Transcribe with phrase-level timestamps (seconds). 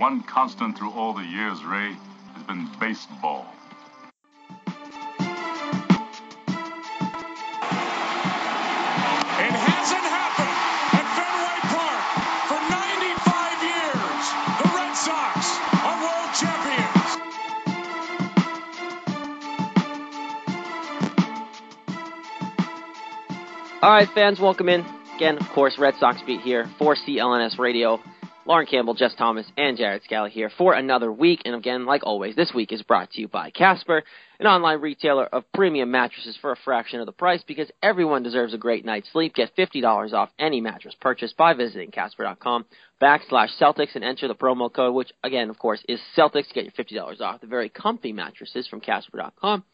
[0.00, 1.94] The one constant through all the years, Ray,
[2.32, 3.44] has been baseball.
[9.36, 10.56] It hasn't happened
[10.96, 12.00] at Fenway Park
[12.48, 14.24] for 95 years.
[14.56, 17.10] The Red Sox are world champions.
[23.82, 24.82] All right, fans, welcome in.
[25.16, 28.00] Again, of course, Red Sox beat here for CLNS Radio.
[28.46, 31.42] Lauren Campbell, Jess Thomas, and Jared Scally here for another week.
[31.44, 34.02] And again, like always, this week is brought to you by Casper,
[34.38, 38.54] an online retailer of premium mattresses for a fraction of the price because everyone deserves
[38.54, 39.34] a great night's sleep.
[39.34, 42.64] Get $50 off any mattress purchase by visiting Casper.com
[43.00, 46.64] backslash Celtics and enter the promo code, which again, of course, is Celtics to get
[46.64, 49.64] your $50 off the very comfy mattresses from Casper.com.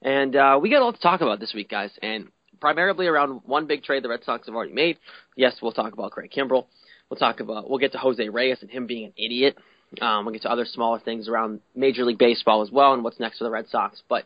[0.00, 3.42] And uh, we got a lot to talk about this week, guys, and primarily around
[3.44, 4.96] one big trade the Red Sox have already made.
[5.36, 6.66] Yes, we'll talk about Craig Kimbrel.
[7.10, 9.56] We'll talk about we'll get to Jose Reyes and him being an idiot.
[10.02, 13.18] Um, we'll get to other smaller things around Major League Baseball as well and what's
[13.18, 14.02] next for the Red Sox.
[14.08, 14.24] But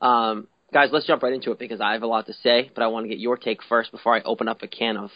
[0.00, 2.82] um, guys, let's jump right into it because I have a lot to say, but
[2.82, 5.10] I want to get your take first before I open up a can of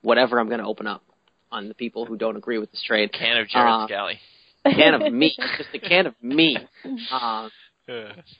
[0.00, 1.02] whatever I'm going to open up
[1.50, 3.12] on the people who don't agree with this trade.
[3.12, 4.18] Can of Jared Uh, Scally.
[4.64, 6.56] can of me, just a can of me.
[7.12, 7.48] Uh,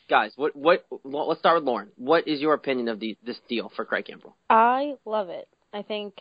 [0.08, 0.86] guys, what what?
[1.02, 1.88] well, Let's start with Lauren.
[1.96, 4.34] What is your opinion of the this deal for Craig Kimbrel?
[4.48, 5.48] I love it.
[5.72, 6.14] I think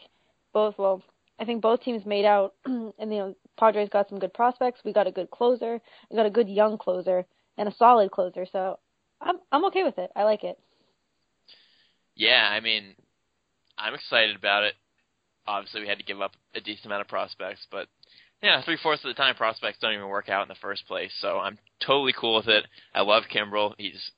[0.54, 1.04] both well,
[1.40, 4.82] I think both teams made out, and you know, Padres got some good prospects.
[4.86, 5.80] We got a good closer.
[6.10, 7.26] We got a good young closer
[7.58, 8.46] and a solid closer.
[8.52, 8.80] So
[9.20, 10.12] I'm I'm okay with it.
[10.16, 10.60] I like it.
[12.16, 12.96] Yeah, I mean,
[13.78, 14.76] I'm excited about it.
[15.48, 17.88] Obviously, we had to give up a decent amount of prospects, but
[18.42, 21.12] yeah, three fourths of the time prospects don't even work out in the first place.
[21.20, 22.66] So I'm totally cool with it.
[22.94, 23.74] I love Kimbrel.
[23.78, 24.12] He's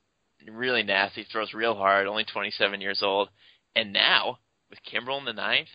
[0.50, 1.26] really nasty.
[1.30, 2.08] Throws real hard.
[2.08, 3.30] Only 27 years old.
[3.76, 4.40] And now
[4.70, 5.68] with Kimbrel in the ninth,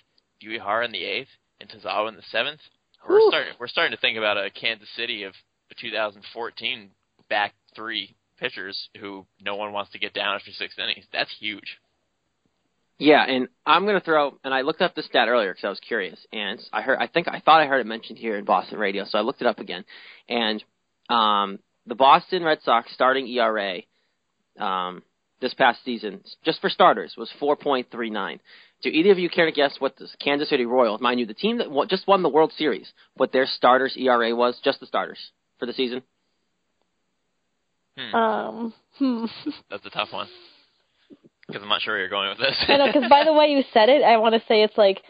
[0.43, 1.29] Uehara in the eighth,
[1.61, 2.61] and Tazawa in the seventh,
[3.09, 3.55] we're starting.
[3.59, 5.33] We're starting to think about a Kansas City of
[5.81, 6.91] 2014
[7.29, 11.05] back three pitchers who no one wants to get down after six innings.
[11.13, 11.79] That's huge.
[12.99, 14.39] Yeah, and I'm going to throw.
[14.43, 16.99] And I looked up the stat earlier because I was curious, and I heard.
[16.99, 19.41] I think I thought I heard it mentioned here in Boston radio, so I looked
[19.41, 19.85] it up again.
[20.29, 20.65] And
[21.09, 23.79] um, the Boston Red Sox starting ERA
[24.59, 25.03] um,
[25.41, 28.41] this past season, just for starters, was 4.39.
[28.83, 31.35] Do either of you care to guess what the Kansas City Royals, mind you, the
[31.35, 34.87] team that won, just won the World Series, what their starters ERA was, just the
[34.87, 35.19] starters
[35.59, 36.03] for the season?
[37.97, 38.15] Hmm.
[38.15, 39.25] Um, hmm.
[39.71, 40.29] That's a tough one
[41.49, 42.57] because I'm not sure where you're going with this.
[42.69, 45.03] I know because by the way you said it, I want to say it's like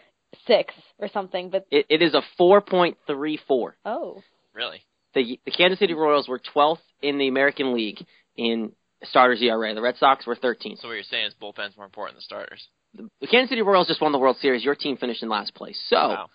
[0.46, 1.50] six or something.
[1.50, 3.72] But It, it is a 4.34.
[3.84, 4.22] oh,
[4.54, 4.82] really,
[5.14, 8.04] the the Kansas City Royals were 12th in the American League
[8.36, 8.72] in
[9.04, 9.74] starters ERA.
[9.74, 10.78] The Red Sox were 13th.
[10.80, 12.66] so what you're saying is bullpen's more important than starters.
[12.94, 14.65] The, Kansas City Royals just won the World Series.
[14.65, 15.78] Your team finished in last place.
[15.88, 16.31] So Wow.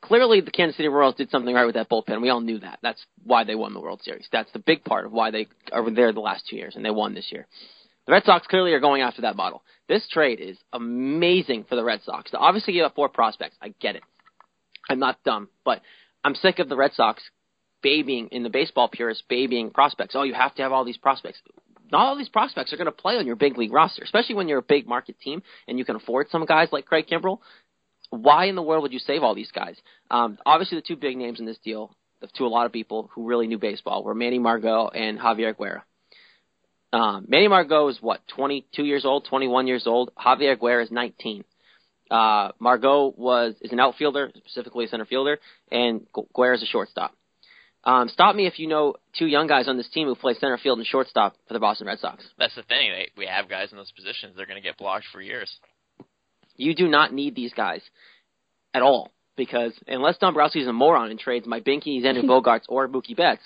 [0.00, 2.22] clearly, the Kansas City Royals did something right with that bullpen.
[2.22, 2.78] We all knew that.
[2.82, 4.28] That's why they won the World Series.
[4.30, 6.90] That's the big part of why they are there the last two years, and they
[6.90, 7.46] won this year.
[8.06, 9.62] The Red Sox clearly are going after that bottle.
[9.88, 12.30] This trade is amazing for the Red Sox.
[12.32, 14.02] To obviously give up four prospects, I get it.
[14.90, 15.80] I'm not dumb, but
[16.22, 17.22] I'm sick of the Red Sox
[17.82, 20.14] babying in the baseball purists babying prospects.
[20.16, 21.38] Oh, you have to have all these prospects.
[21.90, 24.48] Not all these prospects are going to play on your big league roster, especially when
[24.48, 27.38] you're a big market team and you can afford some guys like Craig Kimbrel.
[28.10, 29.76] Why in the world would you save all these guys?
[30.10, 31.94] Um, obviously, the two big names in this deal,
[32.36, 35.84] to a lot of people who really knew baseball, were Manny Margot and Javier Guerra.
[36.92, 40.10] Um, Manny Margot is what, 22 years old, 21 years old.
[40.16, 41.44] Javier Guerra is 19.
[42.10, 45.38] Uh, Margot was is an outfielder, specifically a center fielder,
[45.72, 47.14] and Gu- Guerra is a shortstop.
[47.84, 50.56] Um, stop me if you know two young guys on this team who play center
[50.58, 52.24] field and shortstop for the Boston Red Sox.
[52.38, 52.90] That's the thing.
[52.90, 54.34] They, we have guys in those positions.
[54.36, 55.50] They're going to get blocked for years.
[56.56, 57.82] You do not need these guys
[58.72, 62.88] at all because unless Dombrowski is a moron and trades my Binkies, Andrew Bogaerts, or
[62.88, 63.42] Mookie Betts,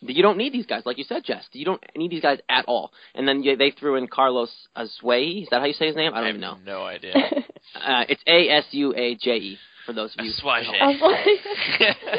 [0.00, 1.44] you don't need these guys, like you said, Jess.
[1.52, 2.92] You don't need these guys at all.
[3.14, 5.42] And then they threw in Carlos Asuaje.
[5.42, 6.12] Is that how you say his name?
[6.14, 6.54] I don't I even know.
[6.54, 7.14] have no idea.
[7.74, 9.58] Uh, it's A S U A J E
[9.88, 10.30] for those of you.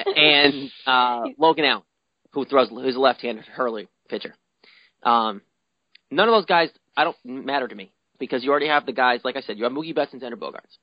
[0.16, 1.84] And uh, Logan Allen,
[2.32, 4.34] who throws, who's a left-handed hurley pitcher.
[5.04, 5.42] Um,
[6.10, 9.22] none of those guys, I don't matter to me because you already have the guys.
[9.24, 10.78] Like I said, you have Mookie Betts and Xander Bogaerts,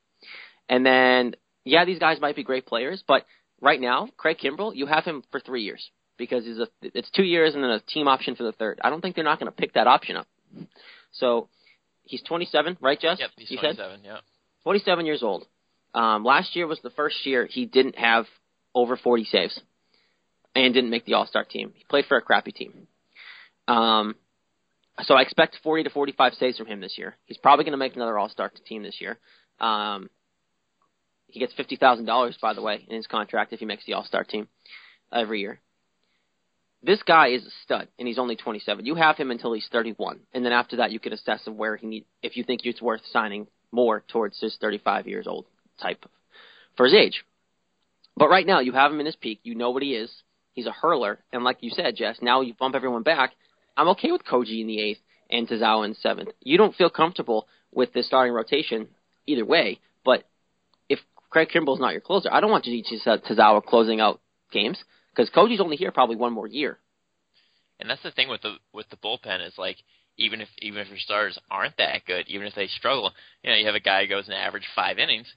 [0.69, 1.35] and then
[1.65, 3.25] yeah, these guys might be great players, but
[3.61, 7.23] right now, Craig Kimbrel, you have him for three years because he's a it's two
[7.23, 8.79] years and then a team option for the third.
[8.81, 10.27] I don't think they're not going to pick that option up.
[11.11, 11.49] So
[12.03, 13.17] he's 27, right, Jess?
[13.19, 13.75] Yep, he's 27.
[13.75, 14.05] Said?
[14.05, 14.17] Yeah.
[14.63, 15.45] 27 years old.
[15.97, 18.25] Um, last year was the first year he didn't have
[18.75, 19.59] over 40 saves
[20.53, 21.71] and didn't make the All Star team.
[21.73, 22.87] He played for a crappy team.
[23.67, 24.13] Um,
[25.01, 27.17] so I expect 40 to 45 saves from him this year.
[27.25, 29.17] He's probably going to make another All Star team this year.
[29.59, 30.11] Um,
[31.29, 33.93] he gets fifty thousand dollars, by the way, in his contract if he makes the
[33.93, 34.47] All Star team
[35.11, 35.59] every year.
[36.83, 38.85] This guy is a stud, and he's only 27.
[38.85, 41.75] You have him until he's 31, and then after that, you can assess him where
[41.75, 45.47] he need if you think it's worth signing more towards his 35 years old
[45.81, 46.05] type
[46.75, 47.23] for his age.
[48.15, 49.39] But right now, you have him in his peak.
[49.43, 50.11] You know what he is.
[50.53, 53.33] He's a hurler, and like you said, Jess, now you bump everyone back.
[53.75, 56.29] I'm okay with Koji in the eighth and Tazawa in seventh.
[56.41, 58.87] You don't feel comfortable with the starting rotation
[59.27, 60.23] either way, but
[60.89, 64.19] if Craig Kimbrel's not your closer, I don't want Junichi Tazawa closing out
[64.51, 64.83] games
[65.15, 66.79] because Koji's only here probably one more year.
[67.79, 69.77] And that's the thing with the with the bullpen is like
[70.17, 73.11] even if even if your starters aren't that good, even if they struggle,
[73.43, 75.27] you know, you have a guy who goes an average five innings,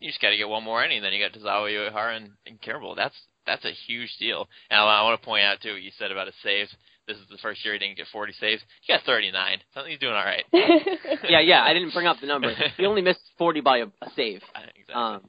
[0.00, 1.02] you just got to get one more inning.
[1.02, 2.96] Then you got Tazawa, Uehara, and, and Kimbrel.
[2.96, 3.14] That's
[3.46, 4.48] that's a huge deal.
[4.70, 6.74] And I, I want to point out too, what you said about his saves.
[7.06, 8.62] This is the first year he didn't get 40 saves.
[8.82, 9.58] He got 39.
[9.74, 10.44] So he's doing all right.
[10.52, 11.62] yeah, yeah.
[11.62, 12.54] I didn't bring up the number.
[12.76, 14.42] He only missed 40 by a, a save.
[14.54, 14.94] exactly.
[14.94, 15.22] Um,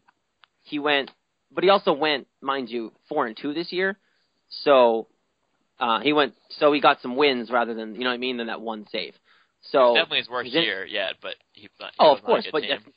[0.64, 1.10] he went,
[1.52, 3.98] but he also went, mind you, four and two this year.
[4.64, 5.08] So
[5.80, 8.38] uh, he went, so he got some wins rather than you know what I mean
[8.38, 9.16] than that one save.
[9.72, 11.70] So definitely his worst year yet, but he, he
[12.00, 12.70] Oh, of course, but team.
[12.72, 12.92] yeah,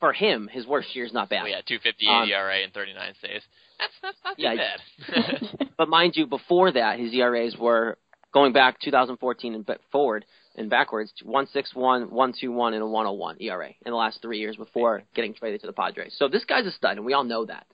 [0.00, 1.42] for him, his worst year is not bad.
[1.44, 3.44] Oh yeah, 250 Um, ERA and 39 saves.
[3.78, 5.68] That's that's not Yeah, bad.
[5.76, 7.98] But mind you, before that, his ERAs were
[8.32, 10.24] going back 2014 and forward
[10.56, 15.34] and backwards, 161, 121, and a 101 ERA in the last three years before getting
[15.34, 16.14] traded to the Padres.
[16.18, 17.66] So this guy's a stud, and we all know that.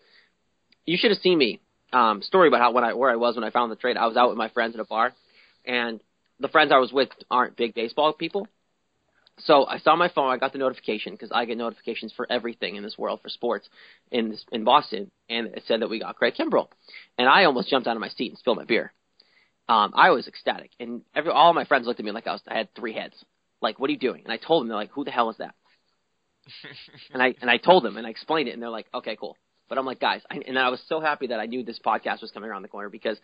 [0.84, 1.60] You should have seen me.
[1.92, 3.96] Um, story about how when I where I was when I found the trade.
[3.96, 5.12] I was out with my friends at a bar,
[5.64, 6.00] and
[6.40, 8.48] the friends I was with aren't big baseball people.
[9.40, 10.30] So I saw my phone.
[10.30, 13.68] I got the notification because I get notifications for everything in this world for sports
[14.10, 16.68] in this, in Boston, and it said that we got Craig Kimbrel,
[17.18, 18.92] and I almost jumped out of my seat and spilled my beer.
[19.68, 22.42] Um, I was ecstatic, and every all my friends looked at me like I was
[22.46, 23.14] I had three heads.
[23.60, 24.22] Like, what are you doing?
[24.24, 25.54] And I told them they're like, who the hell is that?
[27.12, 29.36] and I and I told them and I explained it, and they're like, okay, cool.
[29.68, 32.20] But I'm like, guys, I, and I was so happy that I knew this podcast
[32.20, 33.16] was coming around the corner because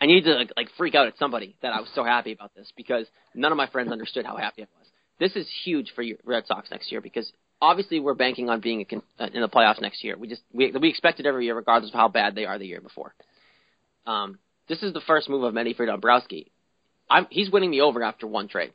[0.00, 2.54] I needed to like, like freak out at somebody that I was so happy about
[2.54, 4.88] this because none of my friends understood how happy I was.
[5.20, 7.30] This is huge for Red Sox next year because
[7.60, 10.16] obviously we're banking on being con- uh, in the playoffs next year.
[10.18, 12.66] We just we we expect it every year regardless of how bad they are the
[12.66, 13.14] year before.
[14.06, 14.38] Um,
[14.68, 16.50] this is the first move of many for Dombrowski.
[17.08, 18.72] I'm he's winning me over after one trade.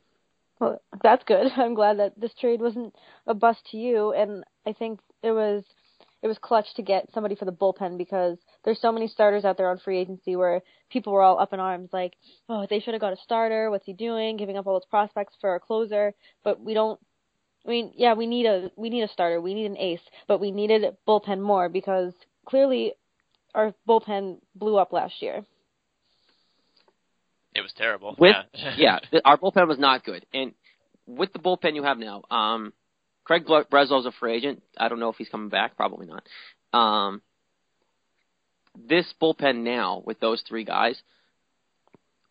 [0.60, 1.48] Well, that's good.
[1.56, 2.94] I'm glad that this trade wasn't
[3.26, 5.64] a bust to you, and I think it was
[6.22, 9.56] it was clutch to get somebody for the bullpen because there's so many starters out
[9.56, 10.60] there on free agency where
[10.90, 12.14] people were all up in arms like,
[12.48, 13.70] oh, they should have got a starter.
[13.70, 14.36] What's he doing?
[14.36, 16.12] Giving up all those prospects for a closer,
[16.44, 17.00] but we don't.
[17.64, 19.40] I mean, yeah, we need a we need a starter.
[19.40, 22.12] We need an ace, but we needed bullpen more because
[22.44, 22.92] clearly
[23.54, 25.44] our bullpen blew up last year.
[27.54, 28.16] it was terrible.
[28.18, 28.74] With yeah,
[29.12, 30.52] yeah, our bullpen was not good, and
[31.06, 32.72] with the bullpen you have now, um,
[33.22, 34.62] Craig Bre- Breslow's a free agent.
[34.76, 35.76] I don't know if he's coming back.
[35.76, 36.26] Probably not.
[36.76, 37.22] Um,
[38.88, 41.00] this bullpen now with those three guys.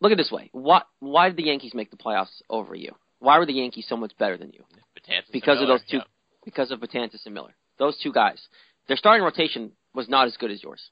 [0.00, 0.50] Look at this way.
[0.52, 0.86] What?
[1.00, 2.94] Why did the Yankees make the playoffs over you?
[3.18, 4.62] Why were the Yankees so much better than you?
[4.96, 5.98] Betances Because of those two.
[5.98, 6.02] yeah.
[6.44, 7.54] Because of Betances and Miller.
[7.78, 8.38] Those two guys.
[8.88, 10.90] Their starting rotation was not as good as yours,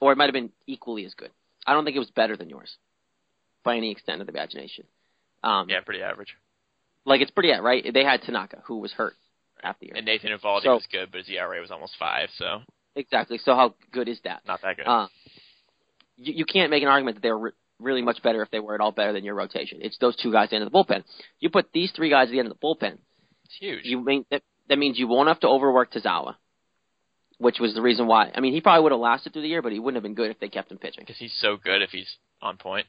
[0.00, 1.30] or it might have been equally as good.
[1.66, 2.76] I don't think it was better than yours,
[3.64, 4.84] by any extent of the imagination.
[5.42, 6.34] Um, Yeah, pretty average.
[7.04, 7.84] like it's pretty at right.
[7.94, 9.14] They had Tanaka, who was hurt
[9.62, 9.94] half the year.
[9.96, 12.62] And Nathan Eovaldi So- was good, but his ERA was almost five, so
[12.96, 13.38] exactly.
[13.38, 14.42] So how good is that?
[14.46, 14.86] not that good.
[14.86, 15.08] Uh,
[16.16, 18.60] you, you can't make an argument that they were re- really much better if they
[18.60, 19.78] were at all better than your rotation.
[19.82, 21.04] It's those two guys at the end of the bullpen.
[21.40, 22.98] You put these three guys at the end of the bullpen.
[23.44, 23.84] it's huge.
[23.84, 26.36] You mean that, that means you won't have to overwork Tazawa,
[27.38, 28.30] which was the reason why.
[28.34, 30.14] I mean, he probably would have lasted through the year, but he wouldn't have been
[30.14, 31.02] good if they kept him pitching.
[31.02, 32.86] because he's so good if he's on point.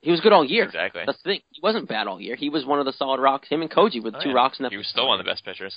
[0.00, 0.64] He was good all year.
[0.64, 1.02] Exactly.
[1.06, 1.40] That's the thing.
[1.50, 2.36] He wasn't bad all year.
[2.36, 3.48] He was one of the solid rocks.
[3.48, 4.34] Him and Koji were the Oh, two yeah.
[4.36, 4.70] rocks in that.
[4.70, 5.74] He was still one of the best pitchers.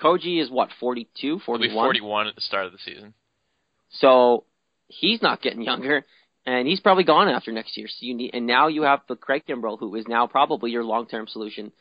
[0.00, 1.86] Koji is what 42, He'll be 41.
[1.86, 3.14] 41 at the start of the season.
[3.90, 4.44] So
[4.88, 6.04] he's not getting younger,
[6.46, 7.88] and he's probably gone after next year.
[7.88, 10.84] So you need, and now you have the Craig Kimbrel, who is now probably your
[10.84, 11.72] long-term solution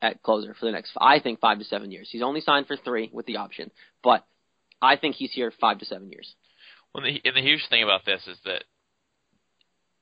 [0.00, 2.08] at closer for the next, I think, five to seven years.
[2.10, 3.70] He's only signed for three with the option,
[4.02, 4.24] but
[4.80, 6.34] I think he's here five to seven years.
[6.94, 8.64] Well, the, and the huge thing about this is that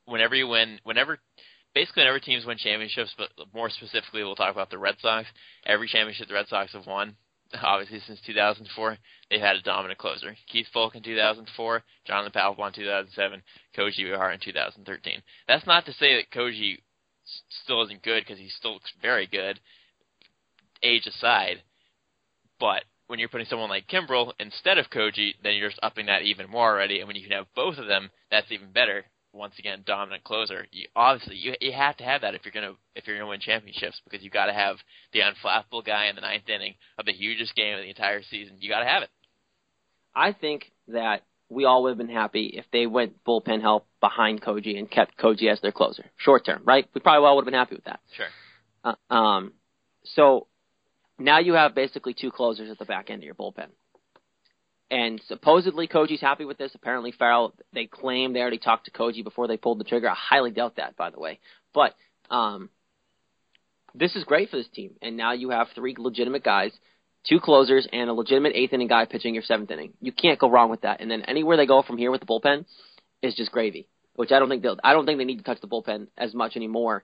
[0.04, 1.18] whenever you win, whenever
[1.74, 5.26] basically whenever teams win championships, but more specifically, we'll talk about the Red Sox.
[5.66, 7.16] Every championship the Red Sox have won,
[7.62, 8.96] obviously since 2004,
[9.30, 10.36] they've had a dominant closer.
[10.50, 13.42] Keith Foulke in 2004, Jonathan Papelbon in 2007,
[13.76, 15.22] Koji Uehara in 2013.
[15.48, 16.78] That's not to say that Koji
[17.62, 19.60] still isn't good because he still looks very good,
[20.82, 21.62] age aside.
[22.60, 26.22] But when you're putting someone like Kimbrel instead of Koji, then you're just upping that
[26.22, 27.00] even more already.
[27.00, 29.04] And when you can have both of them, that's even better.
[29.34, 30.66] Once again, dominant closer.
[30.70, 33.40] You obviously you you have to have that if you're gonna if you're gonna win
[33.40, 34.76] championships because you got to have
[35.12, 38.56] the unflappable guy in the ninth inning of the hugest game of the entire season.
[38.60, 39.10] You got to have it.
[40.14, 44.40] I think that we all would have been happy if they went bullpen help behind
[44.40, 46.88] Koji and kept Koji as their closer, short term, right?
[46.94, 48.00] We probably all would have been happy with that.
[48.16, 48.26] Sure.
[48.84, 49.52] Uh, um,
[50.04, 50.46] so
[51.18, 53.68] now you have basically two closers at the back end of your bullpen.
[54.90, 56.74] And supposedly Koji's happy with this.
[56.74, 60.10] Apparently Farrell, they claim they already talked to Koji before they pulled the trigger.
[60.10, 61.40] I highly doubt that, by the way.
[61.72, 61.94] But
[62.30, 62.68] um,
[63.94, 64.92] this is great for this team.
[65.00, 66.72] And now you have three legitimate guys,
[67.28, 69.94] two closers, and a legitimate eighth inning guy pitching your seventh inning.
[70.00, 71.00] You can't go wrong with that.
[71.00, 72.66] And then anywhere they go from here with the bullpen
[73.22, 73.88] is just gravy.
[74.16, 74.78] Which I don't think they'll.
[74.84, 77.02] I don't think they need to touch the bullpen as much anymore.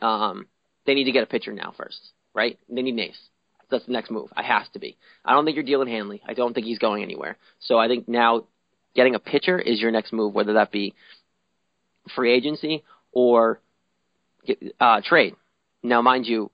[0.00, 0.46] Um,
[0.86, 1.98] they need to get a pitcher now first,
[2.34, 2.58] right?
[2.68, 3.28] They need an ace.
[3.70, 4.30] That's the next move.
[4.36, 4.96] I has to be.
[5.24, 6.22] I don't think you're dealing Hanley.
[6.26, 7.36] I don't think he's going anywhere.
[7.60, 8.44] So I think now
[8.94, 10.94] getting a pitcher is your next move, whether that be
[12.14, 13.60] free agency or
[14.80, 15.34] uh, trade.
[15.82, 16.50] Now, mind you,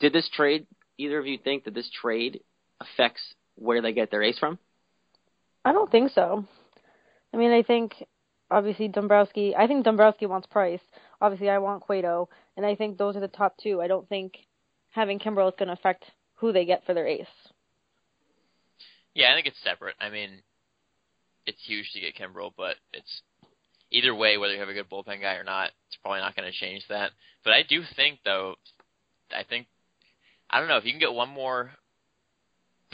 [0.00, 0.66] did this trade?
[0.98, 2.40] Either of you think that this trade
[2.80, 3.22] affects
[3.56, 4.58] where they get their ace from?
[5.64, 6.44] I don't think so.
[7.32, 7.94] I mean, I think
[8.50, 9.54] obviously Dombrowski.
[9.56, 10.80] I think Dombrowski wants Price.
[11.20, 13.80] Obviously, I want Cueto, and I think those are the top two.
[13.80, 14.34] I don't think
[14.90, 16.04] having Kimbrel is going to affect
[16.42, 17.24] who they get for their ace.
[19.14, 19.94] Yeah, I think it's separate.
[20.00, 20.42] I mean,
[21.46, 23.22] it's huge to get Kimbrel, but it's
[23.92, 26.50] either way, whether you have a good bullpen guy or not, it's probably not going
[26.50, 27.12] to change that.
[27.44, 28.56] But I do think, though,
[29.30, 29.68] I think
[30.50, 31.70] I don't know if you can get one more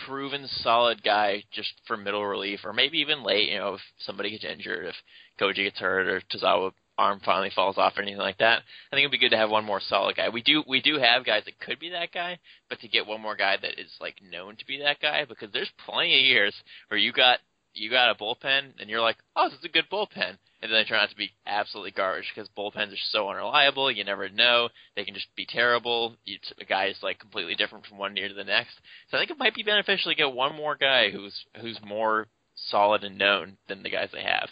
[0.06, 3.48] proven solid guy just for middle relief, or maybe even late.
[3.48, 4.94] You know, if somebody gets injured, if
[5.40, 8.62] Koji gets hurt, or Tazawa arm finally falls off or anything like that.
[8.90, 10.28] I think it'd be good to have one more solid guy.
[10.28, 12.38] We do we do have guys that could be that guy,
[12.68, 15.50] but to get one more guy that is like known to be that guy because
[15.52, 16.54] there's plenty of years
[16.88, 17.38] where you got
[17.74, 20.72] you got a bullpen and you're like, oh, this is a good bullpen, and then
[20.72, 23.90] they turn out to be absolutely garbage because bullpens are so unreliable.
[23.90, 26.16] You never know; they can just be terrible.
[26.24, 28.74] You, a guy is like completely different from one year to the next.
[29.10, 32.26] So I think it might be beneficial to get one more guy who's who's more
[32.70, 34.48] solid and known than the guys they have.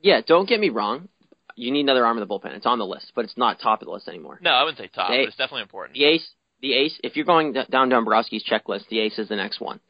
[0.00, 1.08] Yeah, don't get me wrong
[1.56, 2.54] you need another arm in the bullpen.
[2.54, 4.38] It's on the list, but it's not top of the list anymore.
[4.42, 5.94] No, I wouldn't say top, The but it's definitely important.
[5.94, 6.28] The ace,
[6.60, 6.98] the ace.
[7.02, 9.80] If you're going down Dombrowski's checklist, the ace is the next one,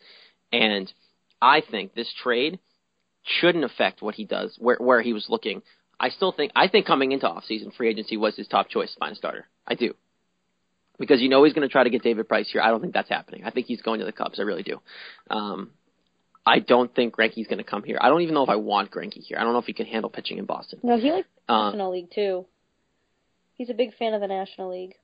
[0.52, 0.92] and
[1.40, 2.58] I think this trade
[3.24, 5.62] shouldn't affect what he does, where where he was looking.
[5.98, 8.98] I still think I think coming into offseason free agency was his top choice to
[8.98, 9.46] find a starter.
[9.66, 9.94] I do.
[10.98, 12.60] Because you know he's going to try to get David Price here.
[12.60, 13.44] I don't think that's happening.
[13.44, 14.38] I think he's going to the Cubs.
[14.38, 14.80] I really do.
[15.30, 15.70] Um,
[16.44, 17.98] I don't think Greinke's going to come here.
[18.00, 19.38] I don't even know if I want Greinke here.
[19.38, 20.80] I don't know if he can handle pitching in Boston.
[20.82, 22.46] No, he likes the Uh, National League too.
[23.54, 24.94] He's a big fan of the National League.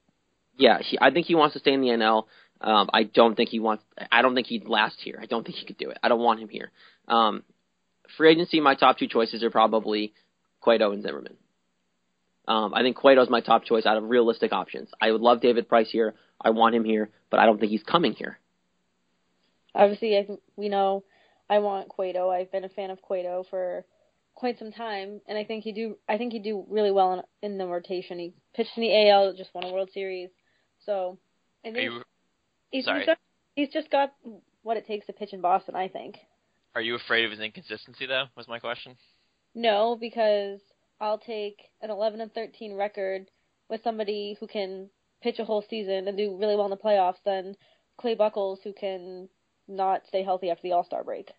[0.57, 2.25] yeah, he, I think he wants to stay in the NL.
[2.61, 3.85] Um, I don't think he wants.
[4.11, 5.19] I don't think he'd last here.
[5.23, 5.99] I don't think he could do it.
[6.03, 6.73] I don't want him here.
[7.07, 7.45] Um,
[8.17, 10.13] free agency, my top two choices are probably
[10.61, 11.37] Cueto and Zimmermann.
[12.49, 14.89] Um, I think Cueto's my top choice out of realistic options.
[15.01, 16.15] I would love David Price here.
[16.41, 18.39] I want him here, but I don't think he's coming here.
[19.75, 21.05] Obviously, I think we know
[21.51, 22.31] I want Cueto.
[22.31, 23.85] I've been a fan of Cueto for
[24.35, 25.97] quite some time, and I think he do.
[26.09, 28.19] I think he do really well in, in the rotation.
[28.19, 30.31] He pitched in the AL, just won a World Series,
[30.85, 31.19] so
[31.65, 32.03] I think you
[32.71, 33.19] he's, he's got
[33.57, 34.15] he's just got
[34.63, 35.75] what it takes to pitch in Boston.
[35.75, 36.17] I think.
[36.75, 38.27] are you afraid of his inconsistency though?
[38.37, 38.97] Was my question.
[39.55, 40.61] No, because
[41.01, 43.31] I'll take an 11 and 13 record
[43.69, 44.91] with somebody who can
[45.23, 47.57] pitch a whole season and do really well in the playoffs than
[47.99, 49.29] Clay Buchholz who can
[49.69, 51.31] not stay healthy after the All Star break.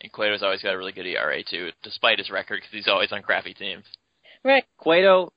[0.00, 3.12] And Cueto's always got a really good ERA too, despite his record, because he's always
[3.12, 3.84] on crappy teams.
[4.42, 4.64] Right.
[4.78, 5.32] Cueto,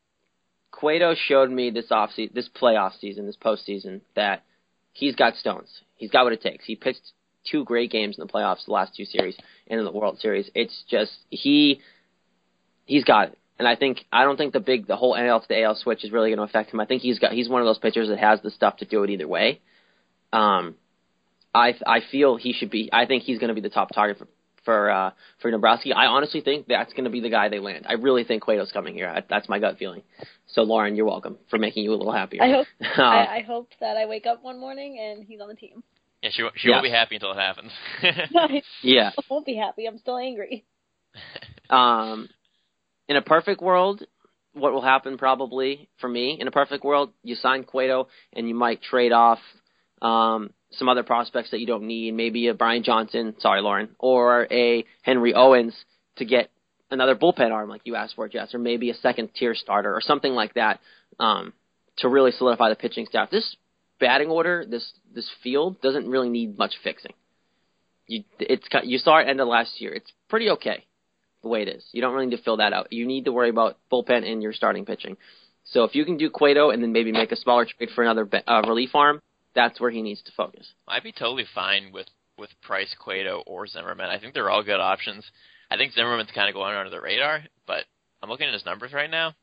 [0.71, 4.43] Cueto showed me this off se- this playoff season, this postseason, that
[4.93, 5.69] he's got stones.
[5.95, 6.65] He's got what it takes.
[6.65, 7.11] He pitched
[7.49, 10.49] two great games in the playoffs, the last two series, and in the World Series.
[10.55, 11.81] It's just he,
[12.85, 13.37] he's got it.
[13.59, 16.03] And I think I don't think the big the whole NL to the AL switch
[16.03, 16.79] is really going to affect him.
[16.79, 19.03] I think he's got he's one of those pitchers that has the stuff to do
[19.03, 19.61] it either way.
[20.31, 20.75] Um,
[21.53, 22.89] I I feel he should be.
[22.91, 24.27] I think he's going to be the top target for
[24.65, 25.89] for uh, for Nebraska.
[25.95, 27.85] I honestly think that's going to be the guy they land.
[27.87, 29.09] I really think Cueto's coming here.
[29.09, 30.03] I, that's my gut feeling.
[30.47, 32.43] So Lauren, you're welcome for making you a little happier.
[32.43, 32.67] I hope
[32.97, 35.83] Uh, I, I hope that I wake up one morning and he's on the team.
[36.21, 36.75] Yeah, she she Yeah.
[36.75, 37.71] won't be happy until it happens.
[38.01, 39.11] I yeah.
[39.29, 39.85] won't be happy.
[39.85, 40.65] I'm still angry.
[41.69, 42.29] Um,
[43.07, 44.03] in a perfect world,
[44.53, 48.55] what will happen probably for me in a perfect world, you sign Cueto and you
[48.55, 49.39] might trade off
[50.01, 54.47] um, some other prospects that you don't need, maybe a Brian Johnson, sorry Lauren, or
[54.51, 55.75] a Henry Owens
[56.17, 56.49] to get
[56.91, 60.01] another bullpen arm like you asked for, Jess, or maybe a second tier starter or
[60.01, 60.79] something like that
[61.19, 61.53] um,
[61.97, 63.29] to really solidify the pitching staff.
[63.29, 63.55] This
[63.99, 67.13] batting order, this this field doesn't really need much fixing.
[68.07, 69.93] You it's you saw it end of last year.
[69.93, 70.85] It's pretty okay
[71.41, 71.85] the way it is.
[71.91, 72.91] You don't really need to fill that out.
[72.91, 75.17] You need to worry about bullpen and your starting pitching.
[75.65, 78.27] So if you can do Cueto and then maybe make a smaller trade for another
[78.47, 79.21] uh, relief arm,
[79.55, 80.67] that's where he needs to focus.
[80.87, 82.07] I'd be totally fine with
[82.37, 84.09] with Price, Cueto, or Zimmermann.
[84.09, 85.23] I think they're all good options.
[85.69, 87.85] I think Zimmermann's kind of going under the radar, but
[88.21, 89.35] I'm looking at his numbers right now.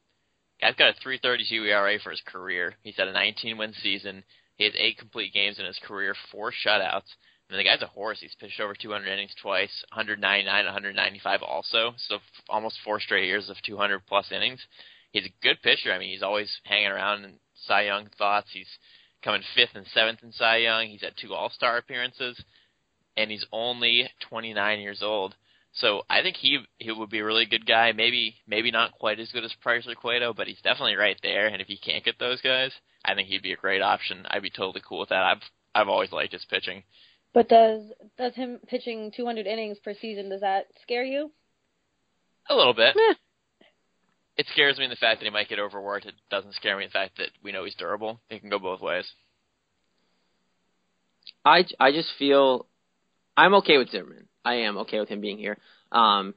[0.60, 2.74] Guy's got a 3.32 ERA for his career.
[2.82, 4.24] He's had a 19 win season.
[4.56, 7.08] He has eight complete games in his career, four shutouts.
[7.48, 8.18] I mean, the guy's a horse.
[8.20, 11.94] He's pitched over 200 innings twice, 199, 195 also.
[11.96, 14.60] So f- almost four straight years of 200 plus innings.
[15.12, 15.92] He's a good pitcher.
[15.92, 17.32] I mean, he's always hanging around in
[17.66, 18.48] Cy Young thoughts.
[18.52, 18.68] He's
[19.22, 20.86] coming fifth and seventh in Cy Young.
[20.86, 22.42] He's had two All Star appearances,
[23.16, 25.34] and he's only 29 years old.
[25.72, 27.92] So I think he he would be a really good guy.
[27.92, 31.46] Maybe maybe not quite as good as Price or Cueto, but he's definitely right there.
[31.46, 32.72] And if he can't get those guys,
[33.04, 34.26] I think he'd be a great option.
[34.28, 35.22] I'd be totally cool with that.
[35.22, 35.42] I've
[35.74, 36.82] I've always liked his pitching.
[37.32, 37.82] But does
[38.18, 41.30] does him pitching 200 innings per season does that scare you?
[42.48, 42.96] A little bit.
[44.36, 46.06] It scares me in the fact that he might get overworked.
[46.06, 48.20] It doesn't scare me in the fact that we know he's durable.
[48.30, 49.04] It can go both ways.
[51.44, 52.66] I I just feel
[53.36, 54.28] I'm okay with Zimmermann.
[54.44, 55.58] I am okay with him being here.
[55.92, 56.34] Um,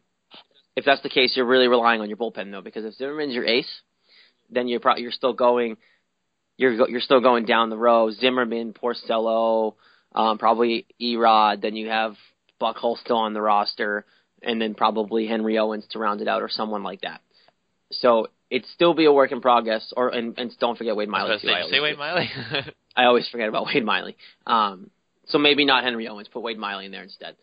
[0.76, 3.46] if that's the case, you're really relying on your bullpen though, because if Zimmermann's your
[3.46, 3.82] ace,
[4.50, 5.78] then you're pro- you're still going
[6.58, 8.12] you're you're still going down the row.
[8.12, 9.76] Zimmermann, Porcello,
[10.14, 11.62] um, probably Erod.
[11.62, 12.16] Then you have
[12.62, 14.06] Buchholz still on the roster,
[14.42, 17.22] and then probably Henry Owens to round it out, or someone like that.
[18.00, 19.94] So it'd still be a work in progress.
[19.96, 21.48] Or and, and don't forget Wade Miley I too.
[21.48, 22.00] say, I say Wade do.
[22.00, 22.30] Miley.
[22.96, 24.16] I always forget about Wade Miley.
[24.46, 24.90] Um,
[25.28, 26.28] so maybe not Henry Owens.
[26.28, 27.36] Put Wade Miley in there instead.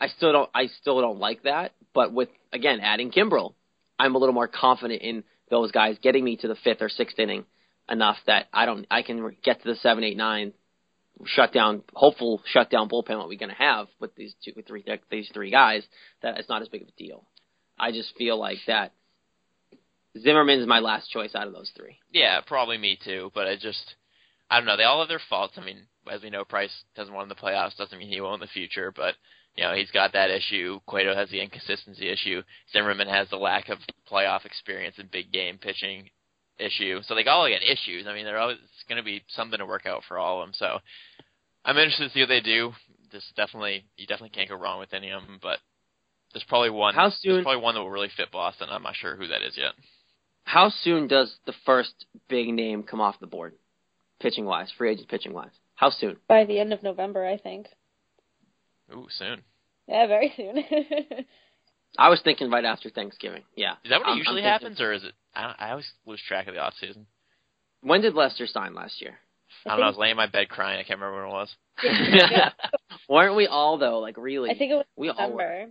[0.00, 0.50] I still don't.
[0.54, 1.72] I still don't like that.
[1.94, 3.54] But with again adding Kimbrel,
[3.98, 7.18] I'm a little more confident in those guys getting me to the fifth or sixth
[7.18, 7.44] inning
[7.88, 8.86] enough that I don't.
[8.90, 10.52] I can get to the seven, eight, nine,
[11.24, 11.82] shut down.
[11.94, 13.18] Hopeful shut down bullpen.
[13.18, 15.84] What we're going to have with these two, with three, these three guys.
[16.22, 17.24] That it's not as big of a deal.
[17.78, 18.92] I just feel like that.
[20.20, 21.98] Zimmermann's my last choice out of those three.
[22.12, 23.30] yeah, probably me too.
[23.34, 23.94] But I just,
[24.50, 24.76] I don't know.
[24.76, 25.54] They all have their faults.
[25.56, 27.76] I mean, as we know, Price doesn't want in the playoffs.
[27.76, 28.92] Doesn't mean he won't in the future.
[28.94, 29.14] But
[29.56, 30.80] you know, he's got that issue.
[30.86, 32.42] Cueto has the inconsistency issue.
[32.72, 33.78] Zimmermann has the lack of
[34.10, 36.08] playoff experience and big game pitching
[36.58, 37.00] issue.
[37.04, 38.06] So they all got issues.
[38.06, 40.46] I mean, they're always it's going to be something to work out for all of
[40.46, 40.54] them.
[40.54, 40.78] So
[41.64, 42.72] I'm interested to see what they do.
[43.12, 45.38] This definitely, you definitely can't go wrong with any of them.
[45.42, 45.58] But
[46.32, 46.94] there's probably one.
[46.94, 47.42] How There's soon?
[47.42, 48.68] probably one that will really fit Boston.
[48.70, 49.72] I'm not sure who that is yet.
[50.44, 53.54] How soon does the first big name come off the board,
[54.20, 55.50] pitching wise, free agent pitching wise?
[55.74, 56.16] How soon?
[56.28, 57.66] By the end of November, I think.
[58.92, 59.42] Ooh, soon.
[59.88, 60.64] Yeah, very soon.
[61.98, 63.42] I was thinking right after Thanksgiving.
[63.56, 63.72] Yeah.
[63.84, 65.12] Is that what I'm- I'm usually happens, or is it?
[65.34, 67.06] I, I always lose track of the off season.
[67.82, 69.18] When did Lester sign last year?
[69.66, 69.86] I don't know.
[69.86, 70.78] I was laying in my bed crying.
[70.78, 71.56] I can't remember when it was.
[71.82, 72.50] Yeah.
[73.08, 73.98] Weren't we all though?
[73.98, 74.50] Like really?
[74.50, 75.38] I think it was we all were.
[75.42, 75.70] December.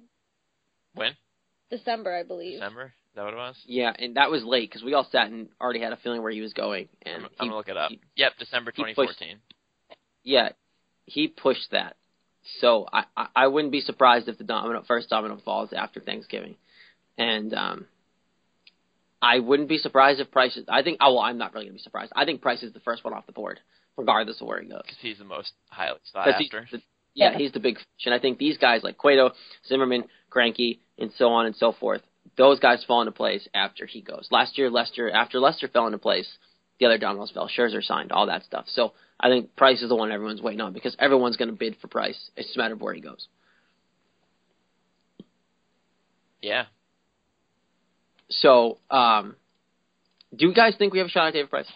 [0.94, 1.12] When?
[1.70, 2.60] December, I believe.
[2.60, 2.94] December?
[3.12, 3.56] Is that what it was?
[3.66, 6.32] Yeah, and that was late because we all sat and already had a feeling where
[6.32, 7.90] he was going, and I'm, he, I'm gonna look it up.
[7.92, 9.38] he- yep, December he pushed- 2014.
[10.24, 10.50] yeah,
[11.06, 11.98] he pushed that.
[12.62, 16.56] So I, I I wouldn't be surprised if the domino first domino falls after Thanksgiving,
[17.18, 17.86] and um,
[19.22, 20.56] I wouldn't be surprised if Price.
[20.56, 20.98] Is, I think.
[21.02, 22.14] Oh well, I'm not really gonna be surprised.
[22.16, 23.60] I think Price is the first one off the board,
[23.98, 24.82] regardless of where he goes.
[24.86, 26.66] Because he's the most highly sought 'Cause he's after.
[26.78, 27.38] the- yeah, Yeah.
[27.40, 29.32] he's the big fish, and I think these guys like Cueto,
[29.68, 32.02] Zimmermann, Greinke, and so on and so forth.
[32.38, 34.28] Those guys fall into place after he goes.
[34.32, 36.30] Last year, Lester after Lester fell into place,
[36.80, 37.50] the other dominoes fell.
[37.50, 38.66] Scherzer signed, all that stuff.
[38.68, 41.78] So I think Price is the one everyone's waiting on because everyone's going to bid
[41.82, 42.32] for Price.
[42.36, 43.28] It's just a matter of where he goes.
[46.42, 46.66] Yeah.
[48.30, 49.36] So, um,
[50.36, 51.72] do you guys think we have a shot at David Price?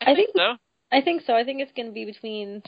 [0.00, 0.56] I think so.
[0.92, 1.34] I think so.
[1.34, 2.62] I think it's going to be between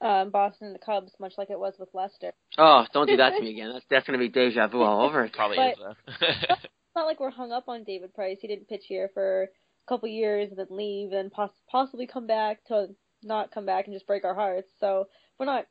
[0.00, 2.32] um, Boston and the Cubs, much like it was with Lester.
[2.56, 3.70] Oh, don't do that to me again.
[3.72, 5.32] That's that's going to be deja vu all over again.
[5.34, 6.16] Probably But- is though.
[6.90, 8.38] It's not like we're hung up on David Price.
[8.40, 9.48] He didn't pitch here for a
[9.88, 12.88] couple years and then leave and poss- possibly come back to
[13.22, 14.68] not come back and just break our hearts.
[14.80, 15.06] So
[15.38, 15.66] we're not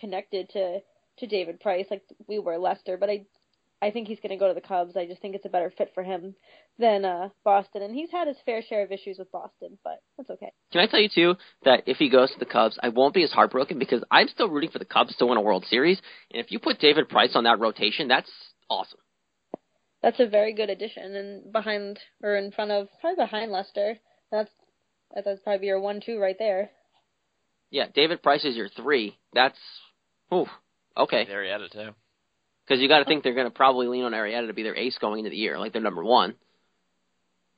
[0.00, 0.80] connected to
[1.18, 2.96] to David Price like we were Lester.
[2.96, 3.24] But I
[3.84, 4.96] I think he's going to go to the Cubs.
[4.96, 6.34] I just think it's a better fit for him
[6.78, 7.82] than uh, Boston.
[7.82, 10.52] And he's had his fair share of issues with Boston, but that's okay.
[10.72, 13.24] Can I tell you too that if he goes to the Cubs, I won't be
[13.24, 16.00] as heartbroken because I'm still rooting for the Cubs to win a World Series.
[16.32, 18.30] And if you put David Price on that rotation, that's
[18.70, 19.00] awesome.
[20.02, 23.98] That's a very good addition, and behind or in front of probably behind Lester.
[24.30, 24.50] That's
[25.14, 26.70] that's probably your one-two right there.
[27.70, 29.18] Yeah, David Price is your three.
[29.32, 29.58] That's,
[30.32, 30.46] ooh,
[30.96, 31.26] okay.
[31.26, 31.90] Arrieta too.
[32.66, 34.76] Because you got to think they're going to probably lean on Arrieta to be their
[34.76, 36.34] ace going into the year, like their number one.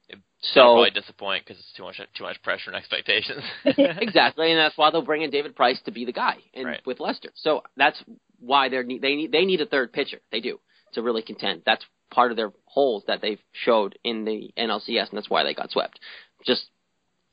[0.08, 3.42] They'll So probably disappoint because it's too much too much pressure and expectations.
[3.64, 6.86] exactly, and that's why they'll bring in David Price to be the guy and Right.
[6.86, 7.30] with Lester.
[7.34, 8.02] So that's
[8.38, 10.18] why they're they need they need a third pitcher.
[10.30, 10.60] They do
[10.94, 11.62] to really contend.
[11.66, 15.54] That's part of their holes that they've showed in the NLCS, and that's why they
[15.54, 15.98] got swept.
[16.46, 16.66] Just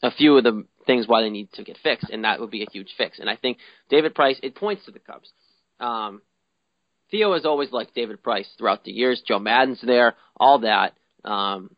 [0.01, 2.63] a few of the things why they need to get fixed, and that would be
[2.63, 3.19] a huge fix.
[3.19, 3.57] And I think
[3.89, 5.29] David Price it points to the Cubs.
[5.79, 6.21] Um,
[7.11, 9.21] Theo has always liked David Price throughout the years.
[9.27, 10.93] Joe Maddon's there, all that.
[11.23, 11.75] Um,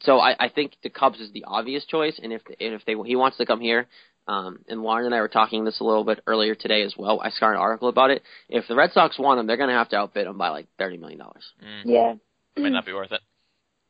[0.00, 2.94] so I, I think the Cubs is the obvious choice, and if and if they
[3.04, 3.86] he wants to come here,
[4.28, 7.20] um, and Lauren and I were talking this a little bit earlier today as well.
[7.20, 8.22] I saw an article about it.
[8.48, 10.66] If the Red Sox want him, they're going to have to outbid him by like
[10.78, 11.44] thirty million dollars.
[11.60, 12.14] mm, Yeah.
[12.62, 13.20] might not be worth it.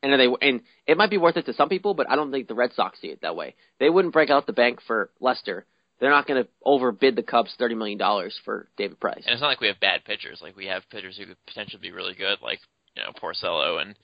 [0.03, 2.31] And are they and it might be worth it to some people, but I don't
[2.31, 3.55] think the Red Sox see it that way.
[3.81, 5.67] They wouldn't break out the bank for Lester.
[6.01, 9.23] They're not going to overbid the Cubs thirty million dollars for David Price.
[9.25, 10.39] And it's not like we have bad pitchers.
[10.41, 12.61] Like we have pitchers who could potentially be really good, like
[12.97, 13.97] you know Porcello, and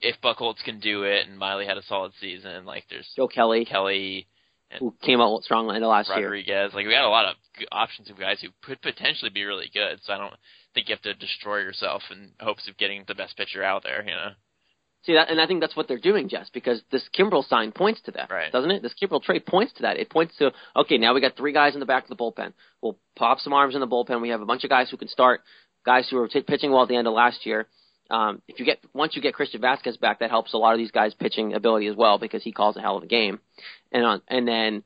[0.00, 3.64] if Buchholz can do it, and Miley had a solid season, like there's Joe Kelly,
[3.64, 4.26] Kelly,
[4.78, 6.24] who came out strong in the last year.
[6.26, 6.72] Rodriguez.
[6.74, 7.36] Like we got a lot of
[7.72, 10.00] options of guys who could potentially be really good.
[10.04, 10.34] So I don't
[10.74, 14.02] think you have to destroy yourself in hopes of getting the best pitcher out there.
[14.02, 14.30] You know,
[15.04, 18.02] See that, and I think that's what they're doing, Jess, because this Kimbrel sign points
[18.02, 18.52] to that, Right.
[18.52, 18.82] doesn't it?
[18.82, 19.96] This Kimbrel trade points to that.
[19.96, 22.52] It points to okay, now we got three guys in the back of the bullpen.
[22.82, 24.20] We'll pop some arms in the bullpen.
[24.20, 25.40] We have a bunch of guys who can start,
[25.86, 27.66] guys who were t- pitching well at the end of last year.
[28.10, 30.78] Um, if you get once you get Christian Vázquez back, that helps a lot of
[30.78, 33.38] these guys' pitching ability as well because he calls a hell of a game.
[33.92, 34.82] And on and then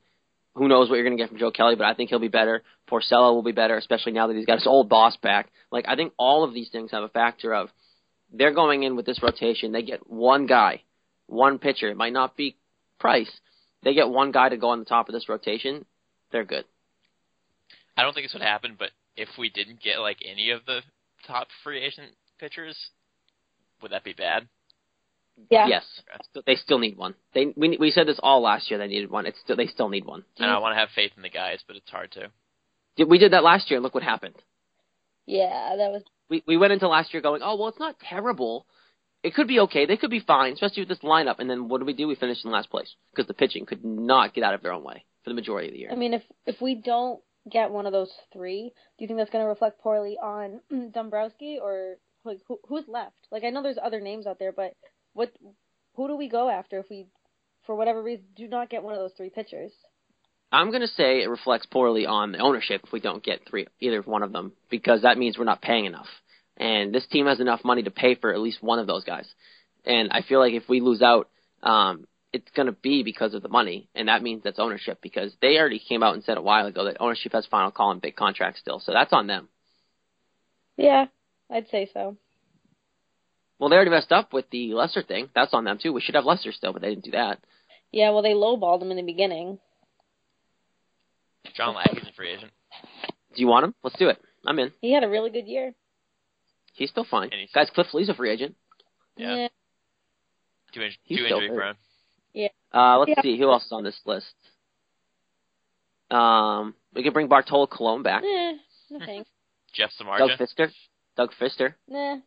[0.53, 2.29] who knows what you're going to get from Joe Kelly, but I think he'll be
[2.29, 2.63] better.
[2.89, 5.49] Porcello will be better, especially now that he's got his old boss back.
[5.71, 7.69] Like I think all of these things have a factor of
[8.37, 9.71] they're going in with this rotation.
[9.71, 10.81] They get one guy,
[11.27, 11.89] one pitcher.
[11.89, 12.55] It might not be
[12.99, 13.31] Price.
[13.83, 15.85] They get one guy to go on the top of this rotation.
[16.31, 16.65] They're good.
[17.97, 18.75] I don't think this would happen.
[18.77, 20.79] But if we didn't get like any of the
[21.27, 22.77] top free agent pitchers,
[23.81, 24.47] would that be bad?
[25.49, 25.67] Yeah.
[25.67, 25.83] Yes,
[26.45, 27.13] they still need one.
[27.33, 28.79] They we we said this all last year.
[28.79, 29.25] They needed one.
[29.25, 30.23] It's still they still need one.
[30.39, 32.31] And I want to have faith in the guys, but it's hard to.
[33.05, 33.77] We did that last year.
[33.77, 34.35] and Look what happened.
[35.25, 38.65] Yeah, that was We we went into last year going, oh well, it's not terrible.
[39.23, 39.85] It could be okay.
[39.85, 41.39] They could be fine, especially with this lineup.
[41.39, 42.07] And then what did we do?
[42.07, 44.83] We finished in last place because the pitching could not get out of their own
[44.83, 45.89] way for the majority of the year.
[45.91, 47.19] I mean if if we don't
[47.51, 50.61] get one of those three, do you think that's going to reflect poorly on
[50.93, 53.27] Dombrowski or like who, who's left?
[53.31, 54.73] Like I know there's other names out there, but
[55.13, 55.31] what
[55.95, 57.07] who do we go after if we
[57.65, 59.71] for whatever reason do not get one of those three pitchers?
[60.55, 63.67] I'm going to say it reflects poorly on the ownership if we don't get three,
[63.81, 66.07] either one of them, because that means we're not paying enough.
[66.55, 69.27] And this team has enough money to pay for at least one of those guys.
[69.83, 71.27] And I feel like if we lose out,
[71.61, 75.33] um, it's going to be because of the money, and that means that's ownership because
[75.41, 77.99] they already came out and said a while ago that ownership has final call on
[77.99, 79.49] big contracts still, so that's on them.
[80.77, 81.07] Yeah,
[81.51, 82.15] I'd say so.
[83.59, 85.29] Well, they already messed up with the Lester thing.
[85.35, 85.91] That's on them too.
[85.91, 87.39] We should have Lester still, but they didn't do that.
[87.91, 89.59] Yeah, well they lowballed him in the beginning.
[91.55, 92.51] John Lackey's a free agent.
[93.35, 93.75] Do you want him?
[93.83, 94.17] Let's do it.
[94.45, 94.71] I'm in.
[94.81, 95.73] He had a really good year.
[96.73, 97.29] He's still fine.
[97.31, 98.55] He's- Guys, Cliff Lee's a free agent.
[99.17, 99.47] Yeah.
[100.73, 101.57] Too, in- He's too still injury hurt.
[101.57, 101.75] prone.
[102.73, 103.21] Uh, let's Yeah.
[103.21, 104.33] see who else is on this list.
[106.11, 108.23] Um, we could bring Bartolo Colon back.
[108.23, 108.53] Eh,
[108.89, 109.29] no thanks.
[109.73, 110.71] Jeff Doug Fister.
[111.15, 111.75] Doug Fister.
[111.87, 112.17] Nah,